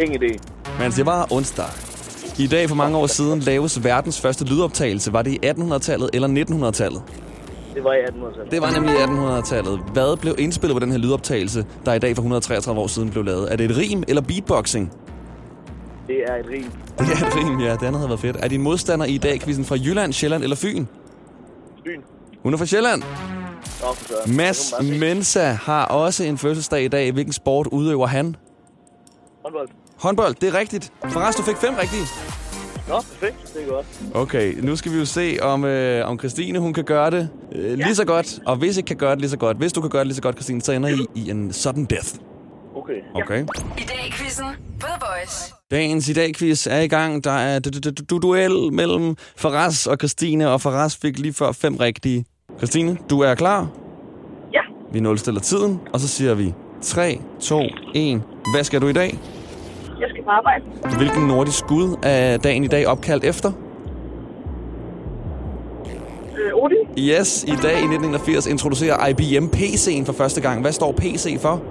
Ingen 0.00 0.22
idé. 0.22 0.38
Man 0.78 0.92
siger 0.92 1.04
bare 1.04 1.26
onsdag. 1.30 1.64
I 2.38 2.46
dag 2.46 2.68
for 2.68 2.76
mange 2.76 2.98
år 2.98 3.06
siden 3.06 3.40
laves 3.40 3.84
verdens 3.84 4.20
første 4.20 4.44
lydoptagelse. 4.44 5.12
Var 5.12 5.22
det 5.22 5.30
i 5.30 5.38
1800-tallet 5.46 6.10
eller 6.12 6.28
1900-tallet? 6.28 7.02
Det 7.74 7.84
var 7.84 7.92
i 7.92 7.96
1800-tallet. 7.96 8.50
Det 8.50 8.62
var 8.62 8.70
nemlig 8.70 8.94
i 8.94 8.96
1800-tallet. 8.96 9.80
Hvad 9.92 10.16
blev 10.16 10.34
indspillet 10.38 10.74
på 10.74 10.78
den 10.80 10.90
her 10.92 10.98
lydoptagelse, 10.98 11.66
der 11.86 11.92
i 11.94 11.98
dag 11.98 12.16
for 12.16 12.22
133 12.22 12.80
år 12.80 12.86
siden 12.86 13.10
blev 13.10 13.24
lavet? 13.24 13.52
Er 13.52 13.56
det 13.56 13.70
et 13.70 13.76
rim 13.76 14.02
eller 14.08 14.22
beatboxing? 14.22 14.92
Det 16.06 16.16
er 16.26 16.34
et 16.36 16.46
rim. 16.50 16.62
Det 16.98 17.08
er 17.22 17.26
et 17.26 17.36
rim, 17.36 17.60
ja. 17.60 17.72
Det 17.72 17.82
andet 17.82 17.94
havde 17.94 18.08
været 18.08 18.20
fedt. 18.20 18.36
Er 18.40 18.48
din 18.48 18.62
modstander 18.62 19.06
i 19.06 19.18
dag 19.18 19.40
quizzen 19.40 19.64
fra 19.64 19.76
Jylland, 19.76 20.12
Sjælland 20.12 20.42
eller 20.42 20.56
Fyn? 20.56 20.86
Fyn. 21.86 22.00
Hun 22.42 22.54
er 22.54 22.58
fra 22.58 22.66
Sjælland. 22.66 23.02
Nå. 23.80 24.32
Mads. 24.32 24.72
Mensa 25.00 25.44
har 25.44 25.84
også 25.84 26.24
en 26.24 26.38
fødselsdag 26.38 26.84
i 26.84 26.88
dag. 26.88 27.12
Hvilken 27.12 27.32
sport 27.32 27.66
udøver 27.66 28.06
han? 28.06 28.36
Håndbold. 29.44 29.68
Håndbold, 29.96 30.34
det 30.34 30.48
er 30.48 30.58
rigtigt. 30.58 30.92
Forresten, 31.08 31.44
du 31.44 31.50
fik 31.50 31.56
fem 31.56 31.74
rigtige. 31.74 32.02
Nå, 32.88 32.94
perfekt. 32.96 33.54
Det 33.54 33.62
er 33.62 33.66
godt. 33.66 33.86
Okay, 34.14 34.54
nu 34.62 34.76
skal 34.76 34.92
vi 34.92 34.98
jo 34.98 35.04
se, 35.04 35.38
om, 35.42 35.64
øh, 35.64 36.08
om 36.08 36.18
Christine 36.18 36.58
hun 36.58 36.72
kan 36.72 36.84
gøre 36.84 37.10
det 37.10 37.28
øh, 37.52 37.78
lige 37.78 37.94
så 37.94 38.04
godt. 38.04 38.38
Og 38.46 38.56
hvis 38.56 38.76
ikke 38.76 38.86
kan 38.86 38.96
gøre 38.96 39.10
det 39.10 39.20
lige 39.20 39.30
så 39.30 39.36
godt, 39.36 39.56
hvis 39.56 39.72
du 39.72 39.80
kan 39.80 39.90
gøre 39.90 40.00
det 40.00 40.06
lige 40.06 40.16
så 40.16 40.22
godt, 40.22 40.34
Christine, 40.36 40.62
så 40.62 40.72
ender 40.72 40.88
I 40.88 41.06
i 41.14 41.30
en 41.30 41.52
sudden 41.52 41.84
death. 41.84 42.08
Okay. 42.90 43.22
Okay. 43.22 43.40
I 43.78 43.82
dag 43.86 44.06
i 44.08 44.10
quizzen 44.12 44.44
på 44.80 44.86
The 44.86 44.96
Voice. 45.00 45.52
Dagens 45.70 46.08
i 46.08 46.12
dag 46.12 46.34
quiz 46.34 46.66
er 46.66 46.80
i 46.80 46.88
gang. 46.88 47.24
Der 47.24 47.30
er 47.30 47.58
du- 47.58 47.70
du- 47.70 47.90
du- 47.90 48.04
du- 48.10 48.18
duel 48.18 48.72
mellem 48.72 49.16
Faraz 49.36 49.86
og 49.86 49.96
Christine, 49.96 50.48
og 50.50 50.60
Faraz 50.60 50.96
fik 51.02 51.18
lige 51.18 51.32
før 51.32 51.52
fem 51.52 51.76
rigtige. 51.76 52.24
Christine, 52.58 52.98
du 53.10 53.20
er 53.20 53.34
klar? 53.34 53.68
Ja. 54.52 54.60
Vi 54.92 55.00
nulstiller 55.00 55.40
tiden, 55.40 55.80
og 55.92 56.00
så 56.00 56.08
siger 56.08 56.34
vi 56.34 56.54
3, 56.82 57.20
2, 57.40 57.60
1. 57.94 58.22
Hvad 58.54 58.64
skal 58.64 58.80
du 58.80 58.88
i 58.88 58.92
dag? 58.92 59.18
Jeg 60.00 60.08
skal 60.10 60.24
på 60.24 60.30
arbejde. 60.30 60.64
Hvilken 60.96 61.22
nordisk 61.26 61.64
gud 61.66 61.96
er 62.02 62.36
dagen 62.36 62.64
i 62.64 62.68
dag 62.68 62.86
opkaldt 62.86 63.24
efter? 63.24 63.52
Øh, 66.38 66.54
Odin. 66.54 66.78
Yes, 66.98 67.44
i 67.44 67.46
dag 67.62 67.72
i 67.72 67.84
1981 67.86 68.46
introducerer 68.46 69.06
IBM 69.08 69.44
PC'en 69.56 70.04
for 70.04 70.12
første 70.12 70.40
gang. 70.40 70.60
Hvad 70.60 70.72
står 70.72 70.92
PC 70.92 71.40
for? 71.40 71.62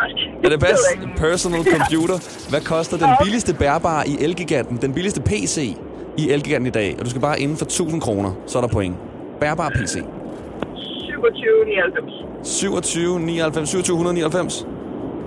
Faktisk. 0.00 0.26
Er 0.44 0.48
det 0.48 0.50
ved 0.50 0.58
pas? 0.58 0.78
jeg 0.94 1.02
ikke. 1.02 1.14
Personal 1.16 1.64
computer. 1.76 2.48
Hvad 2.50 2.60
koster 2.60 2.96
den 2.96 3.08
billigste 3.22 3.54
bærbare 3.54 4.08
i 4.08 4.16
Elgiganten? 4.20 4.76
Den 4.76 4.92
billigste 4.94 5.20
PC 5.20 5.76
i 6.16 6.30
Elgiganten 6.30 6.66
i 6.66 6.70
dag. 6.70 6.96
Og 6.98 7.04
du 7.04 7.10
skal 7.10 7.22
bare 7.22 7.40
inden 7.40 7.56
for 7.56 7.64
1000 7.64 8.00
kroner, 8.00 8.32
så 8.46 8.58
er 8.58 8.62
der 8.62 8.68
point. 8.68 8.96
Bærbar 9.40 9.70
PC. 9.70 9.94
2799. 9.94 12.12
27, 12.42 13.20
99, 13.20 13.70
2799. 13.70 14.66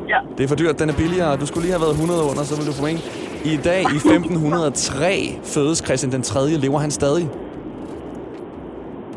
Ja. 0.09 0.15
Det 0.37 0.43
er 0.43 0.47
for 0.47 0.55
dyrt, 0.55 0.79
den 0.79 0.89
er 0.89 0.93
billigere. 0.93 1.37
Du 1.37 1.45
skulle 1.45 1.61
lige 1.63 1.71
have 1.71 1.81
været 1.81 1.93
100 1.93 2.23
under, 2.23 2.43
så 2.43 2.55
vil 2.57 2.65
du 2.67 2.71
få 2.71 2.81
point. 2.81 3.11
I 3.45 3.57
dag 3.57 3.81
i 3.81 3.95
1503 3.95 5.39
fødes 5.43 5.77
Christian 5.85 6.11
den 6.11 6.21
3. 6.21 6.49
Lever 6.49 6.79
han 6.79 6.91
stadig? 6.91 7.29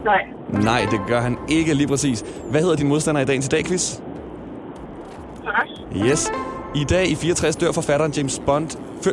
Nej. 0.04 0.20
Nej, 0.62 0.86
det 0.90 1.00
gør 1.08 1.20
han 1.20 1.36
ikke 1.48 1.74
lige 1.74 1.86
præcis. 1.86 2.24
Hvad 2.50 2.60
hedder 2.60 2.76
din 2.76 2.88
modstander 2.88 3.20
i 3.20 3.24
dagens 3.24 3.46
i 3.46 3.48
dag, 3.48 3.64
quiz? 3.64 3.98
Yes. 5.96 6.32
I 6.74 6.84
dag 6.84 7.08
i 7.08 7.14
64 7.14 7.56
dør 7.56 7.72
forfatteren 7.72 8.12
James 8.12 8.42
Bond. 8.46 8.68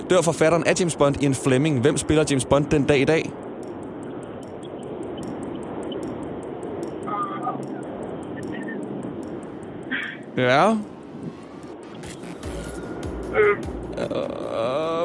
Dør 0.10 0.22
forfatteren 0.22 0.64
af 0.68 0.80
James 0.80 0.96
Bond 0.96 1.24
Ian 1.24 1.36
Fleming. 1.36 1.82
Hvem 1.82 1.98
spiller 1.98 2.24
James 2.30 2.46
Bond 2.46 2.66
den 2.66 2.84
dag 2.84 3.00
i 3.00 3.06
dag? 3.06 3.32
Ja. 10.38 10.72
Uh, 10.72 10.78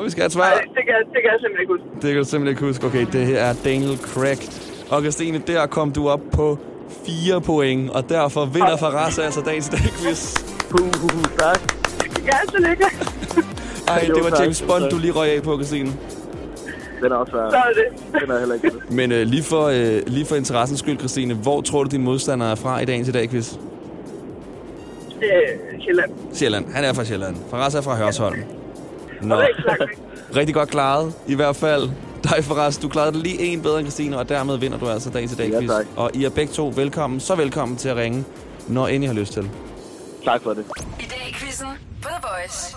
vi 0.05 0.11
skal 0.11 0.21
have 0.21 0.27
et 0.27 0.33
svar. 0.33 0.51
Nej, 0.51 0.61
det 0.61 0.85
kan, 0.85 0.95
det 1.13 1.23
kan 1.23 1.31
jeg 1.33 1.39
simpelthen 1.41 1.61
ikke 1.61 1.73
huske. 1.73 1.85
Det 1.95 2.13
kan 2.13 2.23
du 2.23 2.25
simpelthen 2.25 2.49
ikke 2.49 2.67
huske. 2.67 2.87
Okay, 2.87 3.07
det 3.13 3.27
her 3.27 3.41
er 3.41 3.55
Daniel 3.65 3.99
Craig. 3.99 4.39
Og 4.91 5.01
Christine, 5.01 5.39
der 5.47 5.67
kom 5.67 5.93
du 5.93 6.09
op 6.09 6.21
på 6.33 6.59
4 7.07 7.41
point, 7.41 7.91
og 7.91 8.09
derfor 8.09 8.45
vinder 8.45 8.77
Faraz 8.77 9.19
altså 9.19 9.41
dagens 9.41 9.69
dag 9.69 9.81
quiz. 9.81 10.44
Uh, 10.75 11.23
tak. 11.39 11.75
Ja, 12.27 12.39
så 12.49 12.59
ligger. 12.69 12.87
Ej, 13.89 14.01
det 14.15 14.25
var. 14.25 14.43
James 14.43 14.63
Bond, 14.63 14.91
du 14.91 14.99
lige 14.99 15.13
røg 15.13 15.31
af 15.37 15.43
på, 15.43 15.55
Christine. 15.57 15.93
Den 17.03 17.13
er 17.13 17.17
også 17.17 17.31
svær. 17.31 17.51
Så 17.51 17.57
er 17.57 17.73
det. 17.75 18.21
Den 18.23 18.31
er 18.31 18.39
heller 18.39 18.55
ikke 18.55 18.71
det. 18.71 18.91
Men 18.93 19.13
øh, 19.13 19.27
lige, 19.27 19.43
for, 19.43 19.65
øh, 19.67 20.03
lige 20.07 20.27
for 20.27 20.37
interessens 20.37 20.79
skyld, 20.81 20.99
Christine, 20.99 21.35
hvor 21.35 21.61
tror 21.61 21.85
du, 21.85 21.91
din 21.91 22.03
modstander 22.03 22.47
er 22.47 22.55
fra 22.55 22.81
i 22.81 22.85
dagens 22.85 23.09
i 23.09 23.13
dag 23.13 23.31
quiz? 23.31 23.53
Øh, 25.23 25.81
Sjælland. 25.85 26.11
Sjælland. 26.35 26.73
Han 26.75 26.85
er 26.85 26.93
fra 26.93 27.05
Sjælland. 27.05 27.37
Faraz 27.51 27.75
er 27.75 27.81
fra 27.81 27.97
Hørsholm. 27.97 28.39
Nå. 29.23 29.35
Er. 29.35 29.47
Rigtig 30.37 30.55
godt 30.55 30.69
klaret, 30.69 31.13
i 31.27 31.35
hvert 31.35 31.57
fald. 31.57 31.89
Dig 32.25 32.45
Faraz, 32.45 32.79
du 32.79 32.89
klarede 32.89 33.13
det 33.13 33.21
lige 33.23 33.41
en 33.41 33.63
bedre 33.63 33.79
end 33.79 33.87
Christine, 33.87 34.19
og 34.19 34.29
dermed 34.29 34.57
vinder 34.59 34.79
du 34.79 34.89
altså 34.89 35.11
dagens 35.11 35.33
i 35.33 35.37
dag 35.37 35.51
Ja, 35.51 35.59
quiz. 35.59 35.71
tak. 35.71 35.87
Og 35.97 36.11
I 36.15 36.25
er 36.25 36.31
begge 36.31 36.53
to 36.53 36.73
velkommen, 36.77 37.21
så 37.21 37.35
velkommen 37.35 37.77
til 37.77 37.89
at 37.89 37.97
ringe, 37.97 38.25
når 38.69 38.89
end 38.89 39.05
I 39.05 39.07
har 39.07 39.15
lyst 39.15 39.33
til. 39.33 39.51
Tak 40.25 40.43
for 40.43 40.55
det. 40.55 40.65
I 41.01 41.03
dag 41.03 41.29
i 41.29 41.33
quizzen 41.33 41.67
på 42.03 42.09
The 42.09 42.19
Voice. 42.23 42.77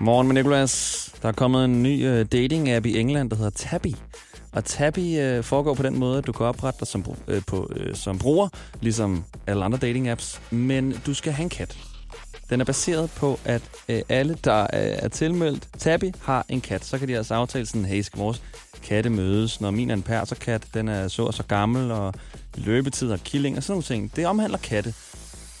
Morgen 0.00 0.26
med 0.26 0.34
Nicolas. 0.34 1.14
Der 1.22 1.28
er 1.28 1.32
kommet 1.32 1.64
en 1.64 1.82
ny 1.82 2.06
øh, 2.06 2.26
dating-app 2.34 2.86
i 2.86 2.98
England, 2.98 3.30
der 3.30 3.36
hedder 3.36 3.50
Tabby. 3.50 3.94
Og 4.52 4.64
Tabby 4.64 5.18
øh, 5.20 5.44
foregår 5.44 5.74
på 5.74 5.82
den 5.82 5.98
måde, 5.98 6.18
at 6.18 6.26
du 6.26 6.32
kan 6.32 6.46
oprette 6.46 6.80
dig 6.80 6.88
som, 6.88 7.04
øh, 7.28 7.42
på, 7.46 7.72
øh, 7.76 7.94
som 7.94 8.18
bruger, 8.18 8.48
ligesom 8.80 9.24
alle 9.46 9.64
andre 9.64 9.78
dating-apps. 9.78 10.40
Men 10.50 11.00
du 11.06 11.14
skal 11.14 11.32
have 11.32 11.44
en 11.44 11.48
kat. 11.50 11.76
Den 12.50 12.60
er 12.60 12.64
baseret 12.64 13.10
på, 13.10 13.40
at 13.44 13.62
øh, 13.88 14.02
alle, 14.08 14.38
der 14.44 14.62
øh, 14.62 14.68
er 14.72 15.08
tilmeldt 15.08 15.68
Tabby, 15.78 16.12
har 16.22 16.46
en 16.48 16.60
kat. 16.60 16.84
Så 16.84 16.98
kan 16.98 17.08
de 17.08 17.16
altså 17.16 17.34
aftale 17.34 17.66
sådan, 17.66 17.84
hey, 17.84 18.02
skal 18.02 18.18
vores 18.18 18.42
katte 18.82 19.10
mødes? 19.10 19.60
Når 19.60 19.70
min 19.70 19.90
er 19.90 19.94
en 19.94 20.02
perserkat, 20.02 20.66
den 20.74 20.88
er 20.88 21.08
så 21.08 21.22
og 21.24 21.34
så 21.34 21.42
gammel, 21.42 21.90
og 21.90 22.14
løbetid 22.54 23.12
og 23.12 23.20
killing 23.24 23.56
og 23.56 23.62
sådan 23.62 23.72
nogle 23.72 23.82
ting. 23.82 24.16
Det 24.16 24.26
omhandler 24.26 24.58
katte. 24.58 24.94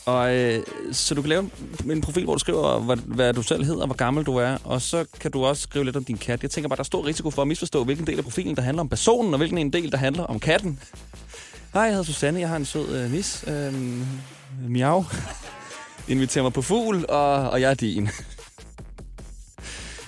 Og 0.06 0.36
øh, 0.36 0.62
så 0.92 1.14
du 1.14 1.22
kan 1.22 1.28
lave 1.28 1.40
en, 1.84 1.90
en 1.90 2.00
profil, 2.00 2.24
hvor 2.24 2.32
du 2.32 2.38
skriver, 2.38 2.80
hvad, 2.80 2.96
hvad 2.96 3.32
du 3.32 3.42
selv 3.42 3.64
hedder, 3.64 3.86
hvor 3.86 3.94
gammel 3.94 4.24
du 4.24 4.36
er, 4.36 4.56
og 4.64 4.82
så 4.82 5.04
kan 5.20 5.30
du 5.30 5.44
også 5.44 5.62
skrive 5.62 5.84
lidt 5.84 5.96
om 5.96 6.04
din 6.04 6.18
kat. 6.18 6.42
Jeg 6.42 6.50
tænker 6.50 6.68
bare, 6.68 6.76
der 6.76 6.82
er 6.82 6.84
stor 6.84 7.06
risiko 7.06 7.30
for 7.30 7.42
at 7.42 7.48
misforstå, 7.48 7.84
hvilken 7.84 8.06
del 8.06 8.18
af 8.18 8.24
profilen, 8.24 8.56
der 8.56 8.62
handler 8.62 8.80
om 8.80 8.88
personen, 8.88 9.34
og 9.34 9.38
hvilken 9.38 9.58
en 9.58 9.72
del, 9.72 9.92
der 9.92 9.98
handler 9.98 10.22
om 10.22 10.40
katten. 10.40 10.80
Hej, 11.72 11.82
jeg 11.82 11.90
hedder 11.90 12.04
Susanne, 12.04 12.40
jeg 12.40 12.48
har 12.48 12.56
en 12.56 12.64
sød 12.64 12.96
øh, 12.96 13.10
mis. 13.10 13.44
Øh, 13.48 13.74
miau. 14.68 15.04
Inviterer 16.08 16.42
mig 16.42 16.52
på 16.52 16.62
fugl, 16.62 17.04
og, 17.08 17.50
og 17.50 17.60
jeg 17.60 17.70
er 17.70 17.74
din. 17.74 18.08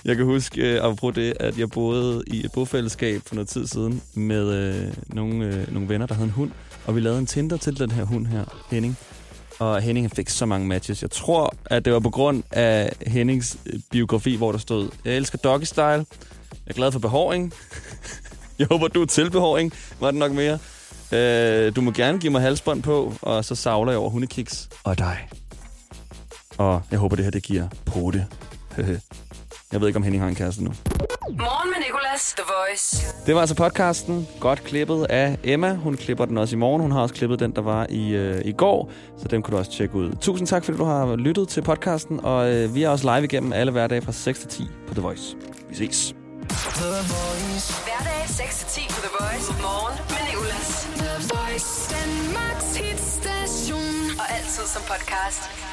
Jeg 0.05 0.15
kan 0.15 0.25
huske, 0.25 0.61
øh, 0.61 0.83
apropos 0.83 1.15
det, 1.15 1.33
at 1.39 1.59
jeg 1.59 1.69
boede 1.69 2.23
i 2.27 2.45
et 2.45 2.51
bofællesskab 2.51 3.21
for 3.25 3.35
noget 3.35 3.47
tid 3.47 3.67
siden 3.67 4.01
med 4.13 4.53
øh, 4.53 4.93
nogle, 5.07 5.45
øh, 5.45 5.73
nogle 5.73 5.89
venner, 5.89 6.07
der 6.07 6.13
havde 6.13 6.25
en 6.25 6.31
hund. 6.31 6.51
Og 6.85 6.95
vi 6.95 6.99
lavede 6.99 7.19
en 7.19 7.25
Tinder 7.25 7.57
til 7.57 7.79
den 7.79 7.91
her 7.91 8.03
hund 8.03 8.27
her, 8.27 8.45
Henning. 8.71 8.97
Og 9.59 9.81
Henning 9.81 10.11
fik 10.11 10.29
så 10.29 10.45
mange 10.45 10.67
matches. 10.67 11.01
Jeg 11.01 11.11
tror, 11.11 11.53
at 11.65 11.85
det 11.85 11.93
var 11.93 11.99
på 11.99 12.09
grund 12.09 12.43
af 12.51 12.93
Hennings 13.07 13.57
øh, 13.65 13.79
biografi, 13.91 14.35
hvor 14.35 14.51
der 14.51 14.59
stod, 14.59 14.89
jeg 15.05 15.15
elsker 15.15 15.37
doggy 15.37 15.63
style, 15.63 15.83
jeg 15.83 16.05
er 16.67 16.73
glad 16.73 16.91
for 16.91 16.99
behåring. 16.99 17.53
jeg 18.59 18.67
håber, 18.71 18.87
du 18.87 19.01
er 19.01 19.05
til 19.05 19.29
behåring, 19.29 19.73
var 19.99 20.11
det 20.11 20.19
nok 20.19 20.31
mere. 20.31 20.59
Øh, 21.11 21.75
du 21.75 21.81
må 21.81 21.91
gerne 21.91 22.19
give 22.19 22.31
mig 22.31 22.41
halsbånd 22.41 22.83
på, 22.83 23.13
og 23.21 23.45
så 23.45 23.55
savler 23.55 23.91
jeg 23.91 23.99
over 23.99 24.09
hundekiks 24.09 24.69
og 24.83 24.97
dig. 24.97 25.17
Og 26.57 26.81
jeg 26.91 26.99
håber, 26.99 27.15
det 27.15 27.25
her 27.25 27.31
det 27.31 27.43
giver 27.43 27.67
det. 28.13 28.25
jeg 29.73 29.81
ved 29.81 29.87
ikke, 29.87 29.97
om 29.97 30.03
Henning 30.03 30.23
har 30.23 30.29
en 30.29 30.35
kæreste 30.35 30.63
nu. 30.63 30.71
Morgen 31.29 31.69
med 31.69 31.79
Nicolas, 31.87 32.33
The 32.37 32.43
Voice. 32.57 33.15
Det 33.25 33.35
var 33.35 33.41
altså 33.41 33.55
podcasten. 33.55 34.27
Godt 34.39 34.63
klippet 34.63 35.05
af 35.09 35.37
Emma. 35.43 35.73
Hun 35.73 35.97
klipper 35.97 36.25
den 36.25 36.37
også 36.37 36.55
i 36.55 36.59
morgen. 36.59 36.81
Hun 36.81 36.91
har 36.91 37.01
også 37.01 37.15
klippet 37.15 37.39
den, 37.39 37.51
der 37.51 37.61
var 37.61 37.87
i, 37.89 38.09
øh, 38.09 38.41
i 38.45 38.51
går. 38.51 38.91
Så 39.17 39.27
den 39.27 39.41
kunne 39.41 39.53
du 39.53 39.59
også 39.59 39.71
tjekke 39.71 39.95
ud. 39.95 40.11
Tusind 40.21 40.47
tak, 40.47 40.65
fordi 40.65 40.77
du 40.77 40.83
har 40.83 41.15
lyttet 41.15 41.47
til 41.47 41.61
podcasten. 41.61 42.19
Og 42.23 42.51
øh, 42.51 42.75
vi 42.75 42.83
er 42.83 42.89
også 42.89 43.15
live 43.15 43.23
igennem 43.25 43.53
alle 43.53 43.71
hverdage 43.71 44.01
fra 44.01 44.11
6 44.11 44.39
til 44.39 44.49
10 44.49 44.67
på 44.87 44.93
The 44.93 45.01
Voice. 45.01 45.35
Vi 45.69 45.75
ses. 45.75 46.15
Hverdag 47.85 48.23
6-10 48.25 48.87
på 48.95 49.01
The 49.01 49.11
Voice. 49.19 49.51
Morgen 49.61 49.97
med 50.09 50.23
Nicolas. 50.29 50.87
The 50.97 51.13
Voice. 51.33 51.95
Danmarks 51.95 52.77
hitstation. 52.77 54.19
Og 54.19 54.25
altid 54.35 54.65
som 54.73 54.81
podcast. 54.81 55.72